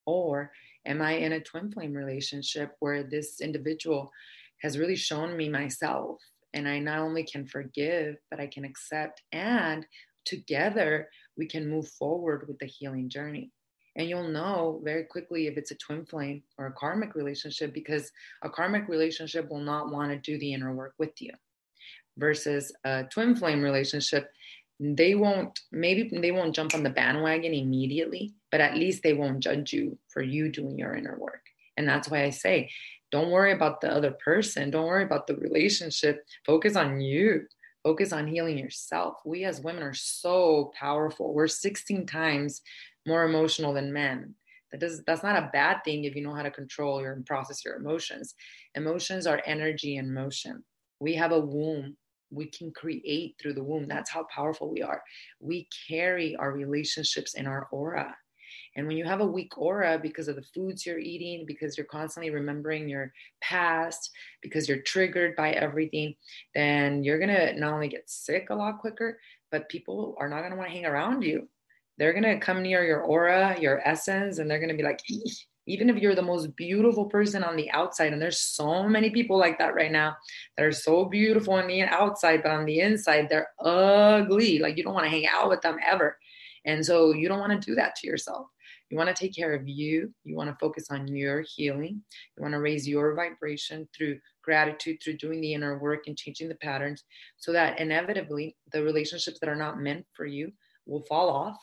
Or 0.05 0.53
am 0.87 1.01
I 1.01 1.13
in 1.13 1.33
a 1.33 1.41
twin 1.41 1.73
flame 1.73 1.95
relationship 1.95 2.77
where 2.81 3.03
this 3.03 3.41
individual 3.41 4.13
has 4.63 4.79
really 4.79 4.97
shown 4.97 5.37
me 5.37 5.49
myself? 5.49 6.21
And 6.53 6.69
I 6.69 6.79
not 6.79 6.99
only 6.99 7.25
can 7.25 7.47
forgive, 7.47 8.17
but 8.31 8.39
I 8.39 8.47
can 8.47 8.65
accept. 8.65 9.23
And 9.33 9.87
together, 10.27 11.09
we 11.39 11.47
can 11.47 11.69
move 11.69 11.89
forward 11.89 12.47
with 12.47 12.59
the 12.59 12.67
healing 12.67 13.09
journey. 13.09 13.51
And 13.97 14.11
you'll 14.11 14.29
know 14.29 14.83
very 14.85 15.05
quickly 15.05 15.47
if 15.47 15.57
it's 15.57 15.71
a 15.71 15.77
twin 15.77 16.05
flame 16.05 16.43
or 16.59 16.67
a 16.67 16.73
karmic 16.73 17.15
relationship 17.15 17.73
because 17.73 18.13
a 18.43 18.51
karmic 18.51 18.89
relationship 18.89 19.51
will 19.51 19.61
not 19.61 19.91
want 19.91 20.13
to 20.13 20.19
do 20.19 20.39
the 20.39 20.53
inner 20.53 20.75
work 20.75 20.93
with 20.99 21.13
you 21.21 21.33
versus 22.19 22.73
a 22.85 23.05
twin 23.05 23.37
flame 23.37 23.63
relationship 23.63 24.31
they 24.79 25.15
won't 25.15 25.59
maybe 25.73 26.11
they 26.21 26.33
won't 26.33 26.55
jump 26.55 26.75
on 26.75 26.83
the 26.83 26.91
bandwagon 26.91 27.55
immediately 27.55 28.35
but 28.51 28.61
at 28.61 28.77
least 28.77 29.03
they 29.03 29.13
won't 29.13 29.41
judge 29.41 29.73
you 29.73 29.99
for 30.09 30.23
you 30.23 30.51
doing 30.51 30.79
your 30.79 30.95
inner 30.95 31.19
work. 31.19 31.43
And 31.77 31.87
that's 31.87 32.09
why 32.09 32.25
i 32.25 32.31
say 32.31 32.71
don't 33.13 33.31
worry 33.31 33.53
about 33.53 33.81
the 33.81 33.89
other 33.89 34.11
person. 34.11 34.71
Don't 34.71 34.87
worry 34.87 35.05
about 35.05 35.27
the 35.27 35.37
relationship. 35.37 36.25
Focus 36.45 36.75
on 36.75 37.01
you. 37.01 37.47
Focus 37.85 38.13
on 38.13 38.27
healing 38.27 38.59
yourself. 38.59 39.19
We 39.25 39.45
as 39.45 39.61
women 39.61 39.85
are 39.85 39.95
so 39.95 40.73
powerful. 40.79 41.33
We're 41.33 41.47
16 41.47 42.07
times 42.07 42.63
more 43.07 43.25
emotional 43.25 43.73
than 43.73 43.93
men. 43.93 44.35
That 44.73 44.81
does 44.81 45.05
that's 45.07 45.23
not 45.23 45.37
a 45.37 45.51
bad 45.53 45.85
thing 45.85 46.05
if 46.05 46.17
you 46.17 46.23
know 46.23 46.35
how 46.35 46.43
to 46.43 46.51
control 46.51 47.01
your 47.01 47.13
and 47.13 47.25
process 47.25 47.65
your 47.65 47.77
emotions. 47.77 48.35
Emotions 48.75 49.27
are 49.27 49.41
energy 49.47 49.97
in 49.97 50.13
motion. 50.13 50.65
We 50.99 51.15
have 51.15 51.31
a 51.31 51.39
womb 51.39 51.97
we 52.31 52.47
can 52.47 52.71
create 52.73 53.37
through 53.41 53.55
the 53.55 53.63
womb. 53.63 53.87
That's 53.87 54.11
how 54.11 54.27
powerful 54.35 54.71
we 54.71 54.83
are. 54.83 55.03
We 55.41 55.69
carry 55.89 56.37
our 56.37 56.53
relationships 56.53 57.35
in 57.35 57.47
our 57.47 57.69
aura. 57.71 58.17
And 58.77 58.87
when 58.87 58.97
you 58.97 59.05
have 59.05 59.21
a 59.21 59.27
weak 59.27 59.57
aura 59.57 59.99
because 59.99 60.29
of 60.29 60.37
the 60.37 60.45
foods 60.55 60.85
you're 60.85 60.99
eating, 60.99 61.47
because 61.47 61.77
you're 61.77 61.87
constantly 61.87 62.31
remembering 62.31 62.89
your 62.89 63.13
past, 63.41 64.11
because 64.43 64.69
you're 64.69 64.83
triggered 64.83 65.35
by 65.35 65.53
everything, 65.53 66.15
then 66.55 67.03
you're 67.03 67.19
going 67.19 67.35
to 67.35 67.59
not 67.59 67.73
only 67.73 67.89
get 67.89 68.09
sick 68.09 68.49
a 68.51 68.55
lot 68.55 68.79
quicker, 68.79 69.19
but 69.51 69.69
people 69.71 70.15
are 70.19 70.29
not 70.29 70.41
going 70.41 70.51
to 70.51 70.57
want 70.57 70.69
to 70.69 70.75
hang 70.75 70.85
around 70.85 71.23
you. 71.23 71.49
They're 71.99 72.13
going 72.13 72.25
to 72.25 72.39
come 72.39 72.63
near 72.63 72.85
your 72.85 73.01
aura, 73.01 73.57
your 73.59 73.81
essence, 73.89 74.39
and 74.39 74.51
they're 74.51 74.59
going 74.61 74.69
to 74.69 74.77
be 74.77 74.83
like, 74.83 75.01
even 75.67 75.91
if 75.91 75.97
you're 75.97 76.15
the 76.15 76.23
most 76.23 76.55
beautiful 76.57 77.07
person 77.07 77.43
on 77.43 77.57
the 77.57 77.71
outside, 77.71 78.13
and 78.13 78.23
there's 78.23 78.39
so 78.39 78.89
many 78.89 79.11
people 79.11 79.39
like 79.39 79.59
that 79.59 79.75
right 79.75 79.93
now 79.93 80.17
that 80.57 80.65
are 80.65 80.73
so 80.73 81.05
beautiful 81.05 81.55
on 81.55 81.67
the 81.67 81.83
outside, 81.83 82.43
but 82.43 82.53
on 82.53 82.65
the 82.65 82.81
inside, 82.81 83.29
they're 83.29 83.51
ugly. 83.61 84.59
Like 84.59 84.77
you 84.77 84.85
don't 84.85 84.95
want 84.95 85.05
to 85.05 85.11
hang 85.11 85.27
out 85.27 85.49
with 85.49 85.61
them 85.63 85.77
ever. 85.85 86.17
And 86.65 86.85
so 86.85 87.13
you 87.13 87.29
don't 87.29 87.41
want 87.41 87.61
to 87.61 87.67
do 87.67 87.75
that 87.75 87.97
to 87.97 88.07
yourself. 88.07 88.47
You 88.91 88.97
want 88.97 89.09
to 89.09 89.15
take 89.15 89.35
care 89.35 89.53
of 89.53 89.67
you. 89.67 90.13
You 90.25 90.37
want 90.37 90.49
to 90.51 90.57
focus 90.61 90.91
on 90.91 91.09
your 91.09 91.43
healing. 91.43 92.03
You 92.37 92.43
want 92.43 92.55
to 92.55 92.61
raise 92.61 92.87
your 92.87 93.15
vibration 93.15 93.89
through 93.97 94.21
gratitude, 94.43 94.99
through 95.03 95.17
doing 95.17 95.41
the 95.41 95.55
inner 95.55 95.79
work 95.79 96.05
and 96.07 96.17
changing 96.17 96.49
the 96.49 96.55
patterns 96.57 97.03
so 97.37 97.53
that 97.53 97.81
inevitably 97.81 98.57
the 98.73 98.83
relationships 98.83 99.41
that 99.41 99.49
are 99.49 99.57
not 99.57 99.81
meant 99.81 100.07
for 100.13 100.25
you 100.25 100.53
will 100.87 101.03
fall 101.09 101.29
off 101.29 101.59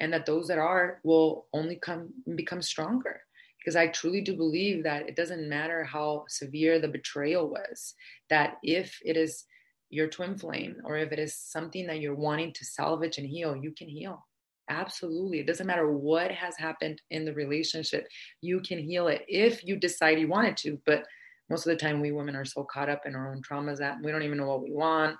and 0.00 0.12
that 0.12 0.26
those 0.26 0.48
that 0.48 0.58
are 0.58 1.00
will 1.04 1.46
only 1.52 1.76
come 1.76 2.08
become 2.34 2.60
stronger 2.60 3.20
because 3.66 3.74
I 3.74 3.88
truly 3.88 4.20
do 4.20 4.36
believe 4.36 4.84
that 4.84 5.08
it 5.08 5.16
doesn't 5.16 5.48
matter 5.48 5.82
how 5.82 6.24
severe 6.28 6.78
the 6.78 6.86
betrayal 6.86 7.48
was, 7.48 7.94
that 8.30 8.58
if 8.62 8.96
it 9.04 9.16
is 9.16 9.42
your 9.90 10.06
twin 10.06 10.38
flame 10.38 10.76
or 10.84 10.96
if 10.96 11.10
it 11.10 11.18
is 11.18 11.34
something 11.34 11.84
that 11.88 11.98
you're 11.98 12.14
wanting 12.14 12.52
to 12.52 12.64
salvage 12.64 13.18
and 13.18 13.26
heal, 13.26 13.56
you 13.56 13.72
can 13.76 13.88
heal. 13.88 14.24
Absolutely. 14.70 15.40
It 15.40 15.48
doesn't 15.48 15.66
matter 15.66 15.90
what 15.90 16.30
has 16.30 16.56
happened 16.56 17.02
in 17.10 17.24
the 17.24 17.34
relationship, 17.34 18.06
you 18.40 18.60
can 18.60 18.78
heal 18.78 19.08
it 19.08 19.24
if 19.26 19.64
you 19.64 19.74
decide 19.74 20.20
you 20.20 20.28
wanted 20.28 20.56
to. 20.58 20.80
But 20.86 21.04
most 21.50 21.66
of 21.66 21.70
the 21.70 21.76
time, 21.76 22.00
we 22.00 22.12
women 22.12 22.36
are 22.36 22.44
so 22.44 22.64
caught 22.72 22.88
up 22.88 23.02
in 23.04 23.16
our 23.16 23.32
own 23.32 23.42
traumas 23.42 23.78
that 23.78 23.96
we 24.00 24.12
don't 24.12 24.22
even 24.22 24.38
know 24.38 24.46
what 24.46 24.62
we 24.62 24.70
want. 24.70 25.16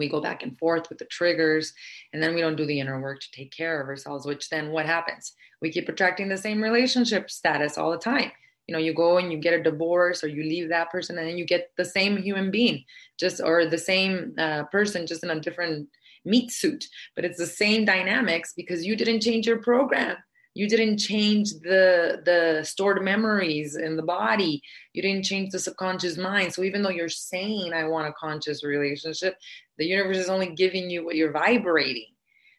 We 0.00 0.08
go 0.08 0.20
back 0.20 0.42
and 0.42 0.58
forth 0.58 0.88
with 0.88 0.98
the 0.98 1.04
triggers, 1.04 1.72
and 2.12 2.22
then 2.22 2.34
we 2.34 2.40
don't 2.40 2.56
do 2.56 2.66
the 2.66 2.80
inner 2.80 3.00
work 3.00 3.20
to 3.20 3.30
take 3.30 3.52
care 3.52 3.80
of 3.80 3.86
ourselves, 3.86 4.26
which 4.26 4.48
then 4.48 4.70
what 4.70 4.86
happens? 4.86 5.34
We 5.62 5.70
keep 5.70 5.88
attracting 5.88 6.28
the 6.28 6.38
same 6.38 6.62
relationship 6.62 7.30
status 7.30 7.78
all 7.78 7.92
the 7.92 7.98
time. 7.98 8.32
You 8.66 8.72
know, 8.72 8.80
you 8.80 8.94
go 8.94 9.18
and 9.18 9.30
you 9.30 9.38
get 9.38 9.58
a 9.58 9.62
divorce 9.62 10.24
or 10.24 10.28
you 10.28 10.42
leave 10.42 10.70
that 10.70 10.90
person, 10.90 11.18
and 11.18 11.28
then 11.28 11.38
you 11.38 11.44
get 11.44 11.70
the 11.76 11.84
same 11.84 12.16
human 12.16 12.50
being, 12.50 12.84
just 13.18 13.40
or 13.40 13.66
the 13.66 13.78
same 13.78 14.34
uh, 14.38 14.64
person, 14.64 15.06
just 15.06 15.22
in 15.22 15.30
a 15.30 15.38
different 15.38 15.88
meat 16.24 16.50
suit, 16.50 16.86
but 17.14 17.24
it's 17.24 17.38
the 17.38 17.46
same 17.46 17.84
dynamics 17.84 18.52
because 18.56 18.84
you 18.84 18.96
didn't 18.96 19.20
change 19.20 19.46
your 19.46 19.62
program. 19.62 20.16
You 20.54 20.68
didn't 20.68 20.98
change 20.98 21.52
the 21.60 22.22
the 22.24 22.64
stored 22.64 23.02
memories 23.02 23.76
in 23.76 23.96
the 23.96 24.02
body. 24.02 24.62
You 24.92 25.02
didn't 25.02 25.24
change 25.24 25.50
the 25.50 25.58
subconscious 25.58 26.16
mind. 26.16 26.52
So 26.52 26.62
even 26.64 26.82
though 26.82 26.90
you're 26.90 27.08
saying 27.08 27.72
I 27.72 27.84
want 27.84 28.08
a 28.08 28.12
conscious 28.12 28.64
relationship, 28.64 29.36
the 29.78 29.86
universe 29.86 30.18
is 30.18 30.28
only 30.28 30.54
giving 30.54 30.90
you 30.90 31.04
what 31.04 31.14
you're 31.14 31.32
vibrating. 31.32 32.06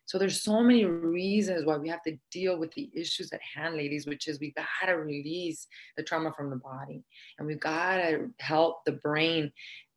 So 0.05 0.17
there's 0.17 0.41
so 0.41 0.61
many 0.61 0.85
reasons 0.85 1.65
why 1.65 1.77
we 1.77 1.89
have 1.89 2.03
to 2.03 2.17
deal 2.31 2.57
with 2.57 2.73
the 2.73 2.89
issues 2.93 3.31
at 3.33 3.41
hand, 3.41 3.75
ladies, 3.75 4.07
which 4.07 4.27
is 4.27 4.39
we've 4.39 4.55
gotta 4.55 4.97
release 4.97 5.67
the 5.95 6.03
trauma 6.03 6.33
from 6.35 6.49
the 6.49 6.57
body. 6.57 7.03
And 7.37 7.47
we've 7.47 7.59
gotta 7.59 8.29
help 8.39 8.83
the 8.85 8.93
brain 8.93 9.51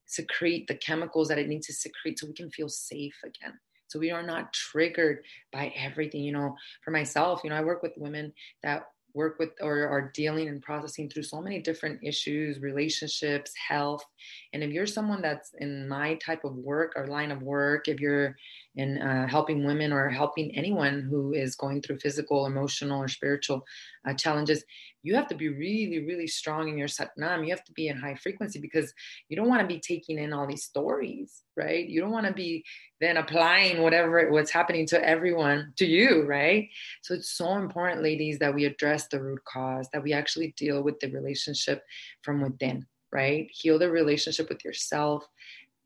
secrete 0.06 0.66
the 0.66 0.76
chemicals 0.76 1.28
that 1.28 1.38
it 1.38 1.48
needs 1.48 1.66
to 1.68 1.72
secrete 1.72 2.18
so 2.18 2.26
we 2.26 2.34
can 2.34 2.50
feel 2.50 2.68
safe 2.68 3.16
again 3.24 3.58
so 3.94 4.00
we 4.00 4.10
are 4.10 4.26
not 4.26 4.52
triggered 4.52 5.24
by 5.52 5.72
everything 5.76 6.22
you 6.22 6.32
know 6.32 6.56
for 6.84 6.90
myself 6.90 7.40
you 7.44 7.50
know 7.50 7.56
i 7.56 7.62
work 7.62 7.80
with 7.80 7.92
women 7.96 8.32
that 8.64 8.88
work 9.14 9.38
with 9.38 9.50
or 9.60 9.86
are 9.86 10.10
dealing 10.12 10.48
and 10.48 10.60
processing 10.60 11.08
through 11.08 11.22
so 11.22 11.40
many 11.40 11.60
different 11.60 12.00
issues 12.02 12.60
relationships 12.60 13.52
health. 13.68 14.04
And 14.52 14.62
if 14.62 14.70
you're 14.70 14.86
someone 14.86 15.22
that's 15.22 15.52
in 15.58 15.88
my 15.88 16.16
type 16.16 16.44
of 16.44 16.56
work 16.56 16.92
or 16.96 17.06
line 17.06 17.30
of 17.30 17.40
work 17.42 17.88
if 17.88 18.00
you're 18.00 18.36
in 18.76 19.00
uh, 19.00 19.26
helping 19.28 19.64
women 19.64 19.92
or 19.92 20.08
helping 20.08 20.54
anyone 20.56 21.06
who 21.08 21.32
is 21.32 21.54
going 21.54 21.80
through 21.80 21.98
physical 21.98 22.46
emotional 22.46 23.00
or 23.00 23.08
spiritual 23.08 23.64
uh, 24.08 24.14
challenges 24.14 24.64
you 25.04 25.14
have 25.14 25.28
to 25.28 25.34
be 25.36 25.50
really 25.50 26.04
really 26.04 26.26
strong 26.26 26.68
in 26.68 26.76
your 26.76 26.88
satnam. 26.88 27.44
You 27.44 27.50
have 27.50 27.64
to 27.64 27.72
be 27.72 27.88
in 27.88 27.96
high 27.96 28.14
frequency 28.14 28.58
because 28.58 28.92
you 29.28 29.36
don't 29.36 29.48
want 29.48 29.60
to 29.60 29.72
be 29.72 29.78
taking 29.78 30.18
in 30.18 30.32
all 30.32 30.46
these 30.48 30.64
stories 30.64 31.42
right? 31.56 31.86
You 31.86 32.00
don't 32.00 32.10
want 32.10 32.26
to 32.26 32.32
be 32.32 32.64
then 33.00 33.18
applying 33.18 33.82
whatever 33.82 34.32
what's 34.32 34.50
happening 34.50 34.86
to 34.86 35.08
everyone 35.08 35.72
to 35.76 35.86
you 35.86 36.24
right? 36.26 36.68
So 37.02 37.14
it's 37.14 37.30
so 37.30 37.54
important 37.56 38.02
ladies 38.02 38.38
that 38.40 38.54
we 38.54 38.64
address 38.64 39.06
the 39.06 39.22
root 39.22 39.44
cause 39.44 39.88
that 39.92 40.02
we 40.02 40.12
actually 40.12 40.54
deal 40.56 40.82
with 40.82 40.98
the 40.98 41.10
relationship 41.10 41.84
from 42.22 42.40
within 42.40 42.86
right? 43.12 43.48
Heal 43.52 43.78
the 43.78 43.90
relationship 43.90 44.48
with 44.48 44.64
yourself 44.64 45.24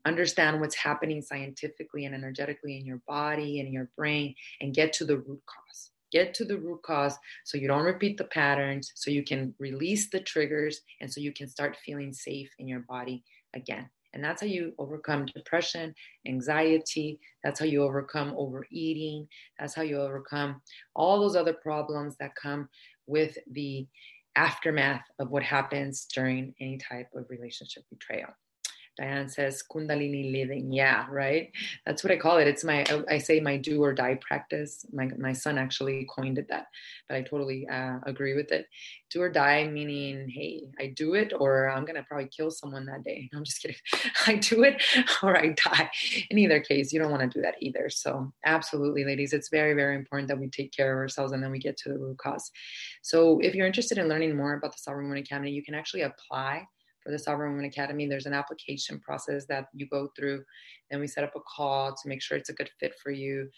understand 0.05 0.59
what's 0.59 0.75
happening 0.75 1.21
scientifically 1.21 2.05
and 2.05 2.15
energetically 2.15 2.77
in 2.77 2.85
your 2.85 3.01
body 3.07 3.59
and 3.59 3.73
your 3.73 3.89
brain 3.95 4.35
and 4.61 4.73
get 4.73 4.93
to 4.93 5.05
the 5.05 5.17
root 5.17 5.41
cause. 5.45 5.91
Get 6.11 6.33
to 6.35 6.45
the 6.45 6.57
root 6.57 6.81
cause 6.81 7.17
so 7.43 7.57
you 7.57 7.67
don't 7.67 7.83
repeat 7.85 8.17
the 8.17 8.23
patterns 8.23 8.91
so 8.95 9.11
you 9.11 9.23
can 9.23 9.53
release 9.59 10.09
the 10.09 10.19
triggers 10.19 10.81
and 11.01 11.11
so 11.11 11.21
you 11.21 11.31
can 11.31 11.47
start 11.47 11.77
feeling 11.85 12.13
safe 12.13 12.49
in 12.57 12.67
your 12.67 12.79
body 12.81 13.23
again. 13.53 13.89
And 14.13 14.23
that's 14.23 14.41
how 14.41 14.47
you 14.47 14.73
overcome 14.79 15.27
depression 15.27 15.93
anxiety. 16.25 17.19
That's 17.43 17.59
how 17.59 17.67
you 17.67 17.83
overcome 17.83 18.33
overeating. 18.35 19.27
That's 19.59 19.75
how 19.75 19.83
you 19.83 20.01
overcome 20.01 20.61
all 20.95 21.19
those 21.19 21.35
other 21.35 21.53
problems 21.53 22.15
that 22.19 22.35
come 22.35 22.69
with 23.05 23.37
the 23.51 23.87
aftermath 24.35 25.03
of 25.19 25.29
what 25.29 25.43
happens 25.43 26.05
during 26.05 26.55
any 26.59 26.77
type 26.77 27.09
of 27.15 27.29
relationship 27.29 27.83
betrayal 27.91 28.29
Diane 28.99 29.29
says 29.29 29.63
Kundalini 29.71 30.31
living. 30.31 30.73
Yeah, 30.73 31.05
right. 31.09 31.51
That's 31.85 32.03
what 32.03 32.11
I 32.11 32.17
call 32.17 32.37
it. 32.37 32.47
It's 32.47 32.65
my 32.65 32.85
I 33.09 33.17
say 33.17 33.39
my 33.39 33.55
do 33.55 33.81
or 33.81 33.93
die 33.93 34.19
practice. 34.19 34.85
My 34.91 35.09
my 35.17 35.31
son 35.31 35.57
actually 35.57 36.05
coined 36.13 36.37
it 36.37 36.47
that, 36.49 36.67
but 37.07 37.15
I 37.15 37.21
totally 37.21 37.65
uh, 37.67 37.99
agree 38.03 38.35
with 38.35 38.51
it. 38.51 38.67
Do 39.09 39.21
or 39.21 39.29
die 39.29 39.67
meaning, 39.67 40.27
hey, 40.27 40.63
I 40.79 40.87
do 40.87 41.13
it 41.13 41.31
or 41.39 41.69
I'm 41.69 41.85
gonna 41.85 42.03
probably 42.03 42.27
kill 42.27 42.51
someone 42.51 42.85
that 42.87 43.03
day. 43.05 43.29
No, 43.31 43.39
I'm 43.39 43.45
just 43.45 43.61
kidding. 43.61 43.77
I 44.27 44.35
do 44.35 44.63
it 44.63 44.83
or 45.23 45.37
I 45.37 45.49
die. 45.49 45.89
In 46.29 46.37
either 46.37 46.59
case, 46.59 46.91
you 46.91 46.99
don't 46.99 47.11
want 47.11 47.21
to 47.23 47.37
do 47.37 47.41
that 47.41 47.55
either. 47.61 47.89
So 47.89 48.33
absolutely, 48.45 49.05
ladies, 49.05 49.31
it's 49.31 49.49
very 49.49 49.73
very 49.75 49.95
important 49.95 50.27
that 50.27 50.39
we 50.39 50.49
take 50.49 50.73
care 50.73 50.91
of 50.91 50.97
ourselves 50.97 51.31
and 51.31 51.41
then 51.41 51.51
we 51.51 51.59
get 51.59 51.77
to 51.77 51.89
the 51.89 51.97
root 51.97 52.17
cause. 52.17 52.51
So 53.01 53.39
if 53.39 53.55
you're 53.55 53.67
interested 53.67 53.97
in 53.97 54.09
learning 54.09 54.35
more 54.35 54.55
about 54.55 54.73
the 54.73 54.79
Sovereign 54.79 55.05
Woman 55.07 55.23
Academy, 55.23 55.51
you 55.51 55.63
can 55.63 55.73
actually 55.73 56.01
apply 56.01 56.67
for 57.09 57.13
the 57.13 57.19
Sovereign 57.19 57.53
Women 57.53 57.65
Academy. 57.65 58.05
There's 58.05 58.27
an 58.27 58.33
application 58.33 58.99
process 58.99 59.45
that 59.47 59.65
you 59.73 59.87
go 59.87 60.09
through. 60.15 60.43
Then 60.91 60.99
we 60.99 61.07
set 61.07 61.23
up 61.23 61.35
a 61.35 61.39
call 61.39 61.91
to 61.91 62.07
make 62.07 62.21
sure 62.21 62.37
it's 62.37 62.49
a 62.49 62.53
good 62.53 62.69
fit 62.79 62.93
for 63.01 63.09
you. 63.11 63.49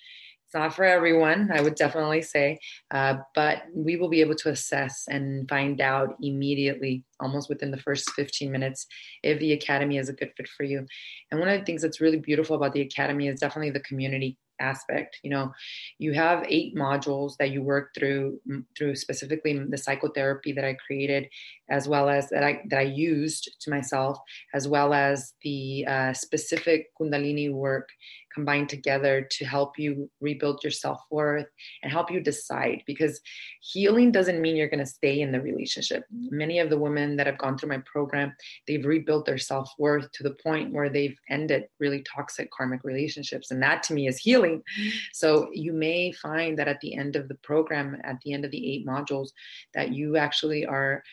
It's 0.45 0.53
not 0.53 0.73
for 0.73 0.85
everyone, 0.85 1.49
I 1.53 1.61
would 1.61 1.75
definitely 1.75 2.21
say, 2.21 2.59
uh, 2.91 3.15
but 3.35 3.63
we 3.73 3.97
will 3.97 4.09
be 4.09 4.21
able 4.21 4.35
to 4.35 4.49
assess 4.49 5.05
and 5.09 5.47
find 5.49 5.79
out 5.81 6.15
immediately, 6.21 7.03
almost 7.19 7.49
within 7.49 7.71
the 7.71 7.77
first 7.77 8.09
15 8.11 8.51
minutes, 8.51 8.87
if 9.23 9.39
the 9.39 9.53
academy 9.53 9.97
is 9.97 10.09
a 10.09 10.13
good 10.13 10.31
fit 10.35 10.47
for 10.47 10.63
you. 10.63 10.85
And 11.29 11.39
one 11.39 11.49
of 11.49 11.59
the 11.59 11.65
things 11.65 11.81
that's 11.81 12.01
really 12.01 12.19
beautiful 12.19 12.55
about 12.55 12.73
the 12.73 12.81
academy 12.81 13.27
is 13.27 13.39
definitely 13.39 13.71
the 13.71 13.79
community 13.81 14.37
aspect 14.61 15.17
you 15.23 15.29
know 15.29 15.51
you 15.97 16.13
have 16.13 16.45
eight 16.47 16.75
modules 16.75 17.35
that 17.37 17.51
you 17.51 17.61
work 17.61 17.89
through 17.97 18.39
through 18.77 18.95
specifically 18.95 19.59
the 19.69 19.77
psychotherapy 19.77 20.53
that 20.53 20.65
i 20.65 20.75
created 20.85 21.27
as 21.69 21.87
well 21.87 22.09
as 22.09 22.29
that 22.29 22.43
i 22.43 22.61
that 22.69 22.79
i 22.79 22.83
used 22.83 23.49
to 23.59 23.69
myself 23.69 24.17
as 24.53 24.67
well 24.67 24.93
as 24.93 25.33
the 25.43 25.85
uh, 25.87 26.13
specific 26.13 26.87
kundalini 26.99 27.51
work 27.51 27.89
combined 28.33 28.69
together 28.69 29.27
to 29.31 29.45
help 29.45 29.77
you 29.77 30.09
rebuild 30.19 30.63
your 30.63 30.71
self-worth 30.71 31.47
and 31.83 31.91
help 31.91 32.11
you 32.11 32.19
decide 32.19 32.83
because 32.85 33.19
healing 33.61 34.11
doesn't 34.11 34.41
mean 34.41 34.55
you're 34.55 34.69
going 34.69 34.79
to 34.79 34.85
stay 34.85 35.21
in 35.21 35.31
the 35.31 35.41
relationship. 35.41 36.03
Mm-hmm. 36.13 36.37
Many 36.37 36.59
of 36.59 36.69
the 36.69 36.77
women 36.77 37.15
that 37.17 37.27
have 37.27 37.37
gone 37.37 37.57
through 37.57 37.69
my 37.69 37.81
program 37.85 38.33
they've 38.67 38.85
rebuilt 38.85 39.25
their 39.25 39.37
self-worth 39.37 40.11
to 40.13 40.23
the 40.23 40.35
point 40.43 40.73
where 40.73 40.89
they've 40.89 41.17
ended 41.29 41.65
really 41.79 42.03
toxic 42.03 42.49
karmic 42.51 42.83
relationships 42.83 43.51
and 43.51 43.61
that 43.61 43.83
to 43.83 43.93
me 43.93 44.07
is 44.07 44.17
healing. 44.17 44.61
Mm-hmm. 44.79 44.89
So 45.13 45.49
you 45.53 45.73
may 45.73 46.11
find 46.11 46.57
that 46.59 46.67
at 46.67 46.79
the 46.81 46.95
end 46.95 47.15
of 47.15 47.27
the 47.27 47.35
program, 47.35 47.97
at 48.03 48.17
the 48.23 48.33
end 48.33 48.45
of 48.45 48.51
the 48.51 48.71
eight 48.71 48.85
modules, 48.85 49.29
that 49.73 49.93
you 49.93 50.17
actually 50.17 50.65
are 50.65 51.03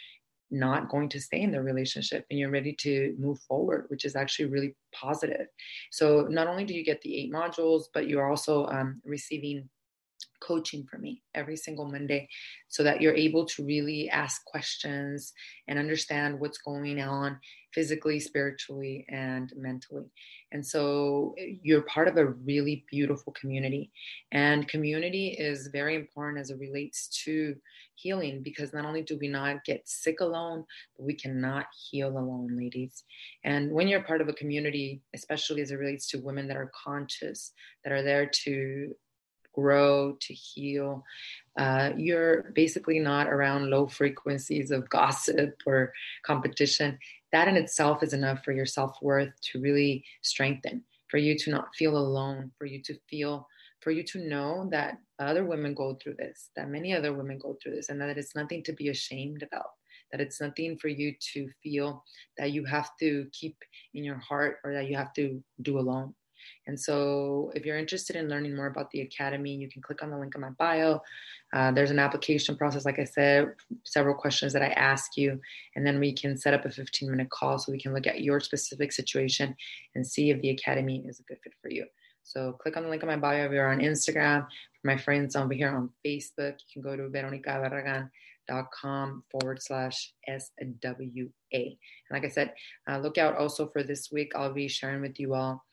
not 0.50 0.88
going 0.88 1.08
to 1.10 1.20
stay 1.20 1.40
in 1.40 1.50
the 1.50 1.62
relationship 1.62 2.24
and 2.30 2.38
you're 2.38 2.50
ready 2.50 2.74
to 2.80 3.14
move 3.18 3.38
forward, 3.40 3.86
which 3.88 4.04
is 4.04 4.16
actually 4.16 4.46
really 4.46 4.74
positive. 4.92 5.46
So 5.90 6.26
not 6.30 6.46
only 6.46 6.64
do 6.64 6.74
you 6.74 6.84
get 6.84 7.00
the 7.02 7.16
eight 7.16 7.32
modules, 7.32 7.84
but 7.92 8.08
you're 8.08 8.28
also 8.28 8.66
um, 8.66 9.00
receiving 9.04 9.68
coaching 10.40 10.86
for 10.88 10.98
me 10.98 11.22
every 11.34 11.56
single 11.56 11.86
Monday 11.90 12.28
so 12.68 12.82
that 12.82 13.00
you're 13.00 13.14
able 13.14 13.44
to 13.44 13.64
really 13.64 14.08
ask 14.10 14.44
questions 14.44 15.32
and 15.66 15.78
understand 15.78 16.38
what's 16.38 16.58
going 16.58 17.00
on 17.00 17.38
physically, 17.72 18.18
spiritually, 18.20 19.04
and 19.08 19.52
mentally. 19.56 20.06
And 20.52 20.64
so 20.64 21.34
eh, 21.38 21.54
you're 21.62 21.82
part 21.82 22.08
of 22.08 22.16
a 22.16 22.26
really 22.26 22.84
beautiful 22.90 23.32
community. 23.32 23.90
And 24.32 24.68
community 24.68 25.36
is 25.38 25.68
very 25.72 25.94
important 25.94 26.40
as 26.40 26.50
it 26.50 26.58
relates 26.58 27.08
to 27.24 27.54
healing 28.00 28.42
because 28.42 28.72
not 28.72 28.84
only 28.84 29.02
do 29.02 29.18
we 29.20 29.28
not 29.28 29.64
get 29.64 29.88
sick 29.88 30.20
alone, 30.20 30.64
but 30.96 31.04
we 31.04 31.14
cannot 31.14 31.66
heal 31.90 32.08
alone, 32.08 32.56
ladies. 32.56 33.04
And 33.44 33.72
when 33.72 33.88
you're 33.88 34.02
part 34.02 34.20
of 34.20 34.28
a 34.28 34.32
community, 34.32 35.02
especially 35.14 35.62
as 35.62 35.70
it 35.70 35.76
relates 35.78 36.08
to 36.10 36.20
women 36.20 36.48
that 36.48 36.56
are 36.56 36.72
conscious, 36.84 37.52
that 37.84 37.92
are 37.92 38.02
there 38.02 38.26
to 38.44 38.94
grow, 39.58 40.16
to 40.20 40.34
heal. 40.34 41.04
Uh, 41.58 41.90
you're 41.96 42.52
basically 42.54 43.00
not 43.00 43.26
around 43.26 43.70
low 43.70 43.86
frequencies 43.86 44.70
of 44.70 44.88
gossip 44.88 45.54
or 45.66 45.92
competition. 46.24 46.98
That 47.32 47.48
in 47.48 47.56
itself 47.56 48.02
is 48.02 48.12
enough 48.12 48.44
for 48.44 48.52
your 48.52 48.66
self 48.66 48.96
worth 49.02 49.32
to 49.52 49.60
really 49.60 50.04
strengthen, 50.22 50.84
for 51.08 51.18
you 51.18 51.36
to 51.38 51.50
not 51.50 51.74
feel 51.74 51.96
alone, 51.96 52.52
for 52.56 52.66
you 52.66 52.80
to 52.82 52.94
feel, 53.10 53.48
for 53.88 53.92
you 53.92 54.02
to 54.02 54.28
know 54.28 54.68
that 54.70 54.98
other 55.18 55.46
women 55.46 55.72
go 55.72 55.94
through 55.94 56.12
this, 56.18 56.50
that 56.56 56.68
many 56.68 56.92
other 56.94 57.14
women 57.14 57.38
go 57.38 57.56
through 57.56 57.74
this, 57.74 57.88
and 57.88 57.98
that 57.98 58.18
it's 58.18 58.36
nothing 58.36 58.62
to 58.62 58.74
be 58.74 58.90
ashamed 58.90 59.42
about 59.42 59.70
that 60.12 60.20
it's 60.20 60.40
nothing 60.40 60.78
for 60.78 60.88
you 60.88 61.14
to 61.32 61.48
feel 61.62 62.02
that 62.38 62.52
you 62.52 62.64
have 62.64 62.90
to 62.98 63.26
keep 63.32 63.56
in 63.94 64.04
your 64.04 64.16
heart 64.16 64.56
or 64.64 64.72
that 64.72 64.88
you 64.88 64.96
have 64.96 65.12
to 65.12 65.42
do 65.60 65.78
alone. 65.78 66.14
And 66.66 66.78
so, 66.78 67.50
if 67.54 67.66
you're 67.66 67.78
interested 67.78 68.14
in 68.14 68.28
learning 68.28 68.54
more 68.54 68.68
about 68.68 68.90
the 68.90 69.00
Academy, 69.00 69.54
you 69.54 69.68
can 69.68 69.82
click 69.82 70.02
on 70.02 70.10
the 70.10 70.18
link 70.18 70.34
in 70.34 70.40
my 70.40 70.50
bio. 70.50 71.00
Uh, 71.52 71.72
there's 71.72 71.90
an 71.90 71.98
application 71.98 72.56
process, 72.56 72.84
like 72.84 72.98
I 72.98 73.04
said, 73.04 73.48
several 73.84 74.14
questions 74.14 74.52
that 74.52 74.62
I 74.62 74.68
ask 74.68 75.16
you, 75.16 75.40
and 75.74 75.86
then 75.86 75.98
we 75.98 76.14
can 76.14 76.36
set 76.36 76.54
up 76.54 76.64
a 76.64 76.70
15 76.70 77.10
minute 77.10 77.30
call 77.30 77.58
so 77.58 77.72
we 77.72 77.80
can 77.80 77.92
look 77.92 78.06
at 78.06 78.22
your 78.22 78.38
specific 78.40 78.92
situation 78.92 79.56
and 79.94 80.06
see 80.06 80.30
if 80.30 80.40
the 80.40 80.50
Academy 80.50 81.02
is 81.06 81.20
a 81.20 81.24
good 81.24 81.38
fit 81.42 81.54
for 81.60 81.70
you. 81.70 81.84
So, 82.28 82.52
click 82.52 82.76
on 82.76 82.82
the 82.82 82.90
link 82.90 83.02
in 83.02 83.08
my 83.08 83.16
bio 83.16 83.46
if 83.46 83.52
you're 83.52 83.72
on 83.72 83.78
Instagram. 83.78 84.46
For 84.80 84.86
my 84.86 84.98
friends 84.98 85.34
over 85.34 85.54
here 85.54 85.74
on 85.74 85.88
Facebook, 86.04 86.58
you 86.58 86.66
can 86.74 86.82
go 86.82 86.94
to 86.94 87.08
veronicabarragan.com 87.08 89.24
forward 89.30 89.62
slash 89.62 90.12
SWA. 90.28 91.30
And 91.52 91.78
like 92.10 92.26
I 92.26 92.28
said, 92.28 92.52
uh, 92.86 92.98
look 92.98 93.16
out 93.16 93.38
also 93.38 93.68
for 93.68 93.82
this 93.82 94.12
week. 94.12 94.32
I'll 94.36 94.52
be 94.52 94.68
sharing 94.68 95.00
with 95.00 95.18
you 95.18 95.32
all 95.32 95.64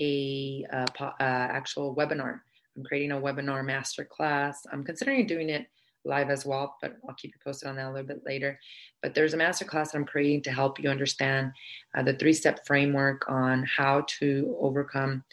a 0.00 0.64
uh, 0.72 0.86
uh, 0.98 1.12
actual 1.20 1.94
webinar. 1.94 2.40
I'm 2.76 2.84
creating 2.84 3.12
a 3.12 3.20
webinar 3.20 3.62
masterclass. 3.62 4.54
I'm 4.72 4.84
considering 4.84 5.26
doing 5.26 5.50
it 5.50 5.66
live 6.04 6.30
as 6.30 6.46
well, 6.46 6.76
but 6.80 6.96
I'll 7.06 7.14
keep 7.14 7.34
you 7.34 7.40
posted 7.44 7.68
on 7.68 7.76
that 7.76 7.88
a 7.88 7.92
little 7.92 8.06
bit 8.06 8.22
later. 8.24 8.58
But 9.02 9.14
there's 9.14 9.34
a 9.34 9.36
masterclass 9.36 9.92
that 9.92 9.96
I'm 9.96 10.06
creating 10.06 10.40
to 10.42 10.52
help 10.52 10.78
you 10.78 10.88
understand 10.88 11.52
uh, 11.94 12.02
the 12.02 12.14
three 12.14 12.32
step 12.32 12.66
framework 12.66 13.28
on 13.28 13.64
how 13.64 14.06
to 14.18 14.56
overcome 14.58 15.24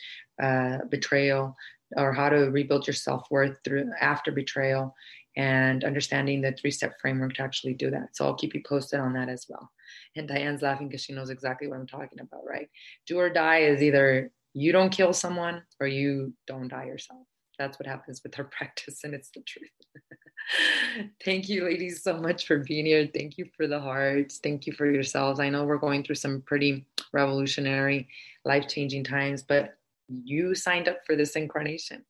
uh, 0.41 0.79
betrayal 0.89 1.55
or 1.95 2.13
how 2.13 2.29
to 2.29 2.49
rebuild 2.51 2.85
your 2.85 2.93
self 2.93 3.29
worth 3.31 3.57
through 3.63 3.89
after 4.01 4.31
betrayal 4.31 4.93
and 5.37 5.83
understanding 5.83 6.41
the 6.41 6.51
three 6.53 6.71
step 6.71 6.99
framework 6.99 7.35
to 7.35 7.43
actually 7.43 7.73
do 7.73 7.91
that. 7.91 8.15
So 8.15 8.25
I'll 8.25 8.35
keep 8.35 8.55
you 8.55 8.63
posted 8.67 8.99
on 8.99 9.13
that 9.13 9.29
as 9.29 9.45
well. 9.47 9.69
And 10.15 10.27
Diane's 10.27 10.63
laughing 10.63 10.87
because 10.87 11.03
she 11.03 11.13
knows 11.13 11.29
exactly 11.29 11.67
what 11.67 11.77
I'm 11.77 11.87
talking 11.87 12.19
about, 12.19 12.41
right? 12.45 12.69
Do 13.05 13.19
or 13.19 13.29
die 13.29 13.59
is 13.59 13.81
either 13.81 14.31
you 14.53 14.71
don't 14.71 14.89
kill 14.89 15.13
someone 15.13 15.61
or 15.79 15.87
you 15.87 16.33
don't 16.47 16.67
die 16.67 16.85
yourself. 16.85 17.21
That's 17.59 17.79
what 17.79 17.87
happens 17.87 18.21
with 18.23 18.37
our 18.37 18.45
practice, 18.57 19.03
and 19.03 19.13
it's 19.13 19.29
the 19.29 19.41
truth. 19.41 19.69
Thank 21.25 21.49
you, 21.49 21.65
ladies, 21.65 22.03
so 22.03 22.17
much 22.17 22.47
for 22.47 22.59
being 22.59 22.85
here. 22.85 23.07
Thank 23.13 23.37
you 23.37 23.45
for 23.55 23.67
the 23.67 23.79
hearts. 23.79 24.39
Thank 24.39 24.65
you 24.65 24.73
for 24.73 24.89
yourselves. 24.89 25.39
I 25.39 25.49
know 25.49 25.65
we're 25.65 25.77
going 25.77 26.03
through 26.03 26.15
some 26.15 26.41
pretty 26.41 26.85
revolutionary, 27.13 28.07
life 28.45 28.67
changing 28.67 29.03
times, 29.03 29.43
but 29.43 29.76
you 30.09 30.55
signed 30.55 30.87
up 30.87 30.99
for 31.05 31.15
this 31.15 31.35
incarnation. 31.35 32.03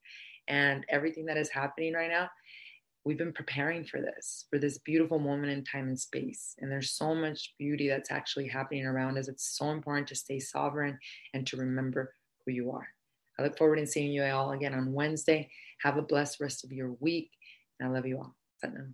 And 0.48 0.86
everything 0.90 1.26
that 1.26 1.38
is 1.38 1.50
happening 1.50 1.94
right 1.94 2.10
now, 2.10 2.30
we've 3.04 3.18
been 3.18 3.34
preparing 3.34 3.86
for 3.86 4.02
this, 4.02 4.46
for 4.50 4.60
this 4.60 4.78
beautiful 4.80 5.20
moment 5.20 5.52
in 5.52 5.64
time 5.64 5.88
and 5.88 6.00
space. 6.00 6.56
And 6.60 6.72
there's 6.72 6.92
so 6.92 7.14
much 7.14 7.54
beauty 7.58 7.88
that's 7.88 8.12
actually 8.12 8.48
happening 8.48 8.86
around 8.86 9.18
us. 9.18 9.28
It's 9.28 9.58
so 9.58 9.72
important 9.72 10.08
to 10.08 10.16
stay 10.16 10.40
sovereign 10.40 10.98
and 11.34 11.46
to 11.48 11.58
remember 11.58 12.14
who 12.46 12.52
you 12.52 12.72
are. 12.72 12.88
I 13.40 13.44
look 13.44 13.58
forward 13.58 13.78
to 13.78 13.88
seeing 13.88 14.12
you 14.12 14.24
all 14.24 14.52
again 14.52 14.74
on 14.74 14.94
Wednesday. 14.94 15.50
Have 15.82 15.98
a 15.98 16.02
blessed 16.02 16.40
rest 16.40 16.64
of 16.64 16.72
your 16.72 16.94
week. 17.00 17.32
And 17.80 17.90
I 17.90 17.92
love 17.92 18.06
you 18.06 18.18
all. 18.18 18.36
Satnam. 18.64 18.94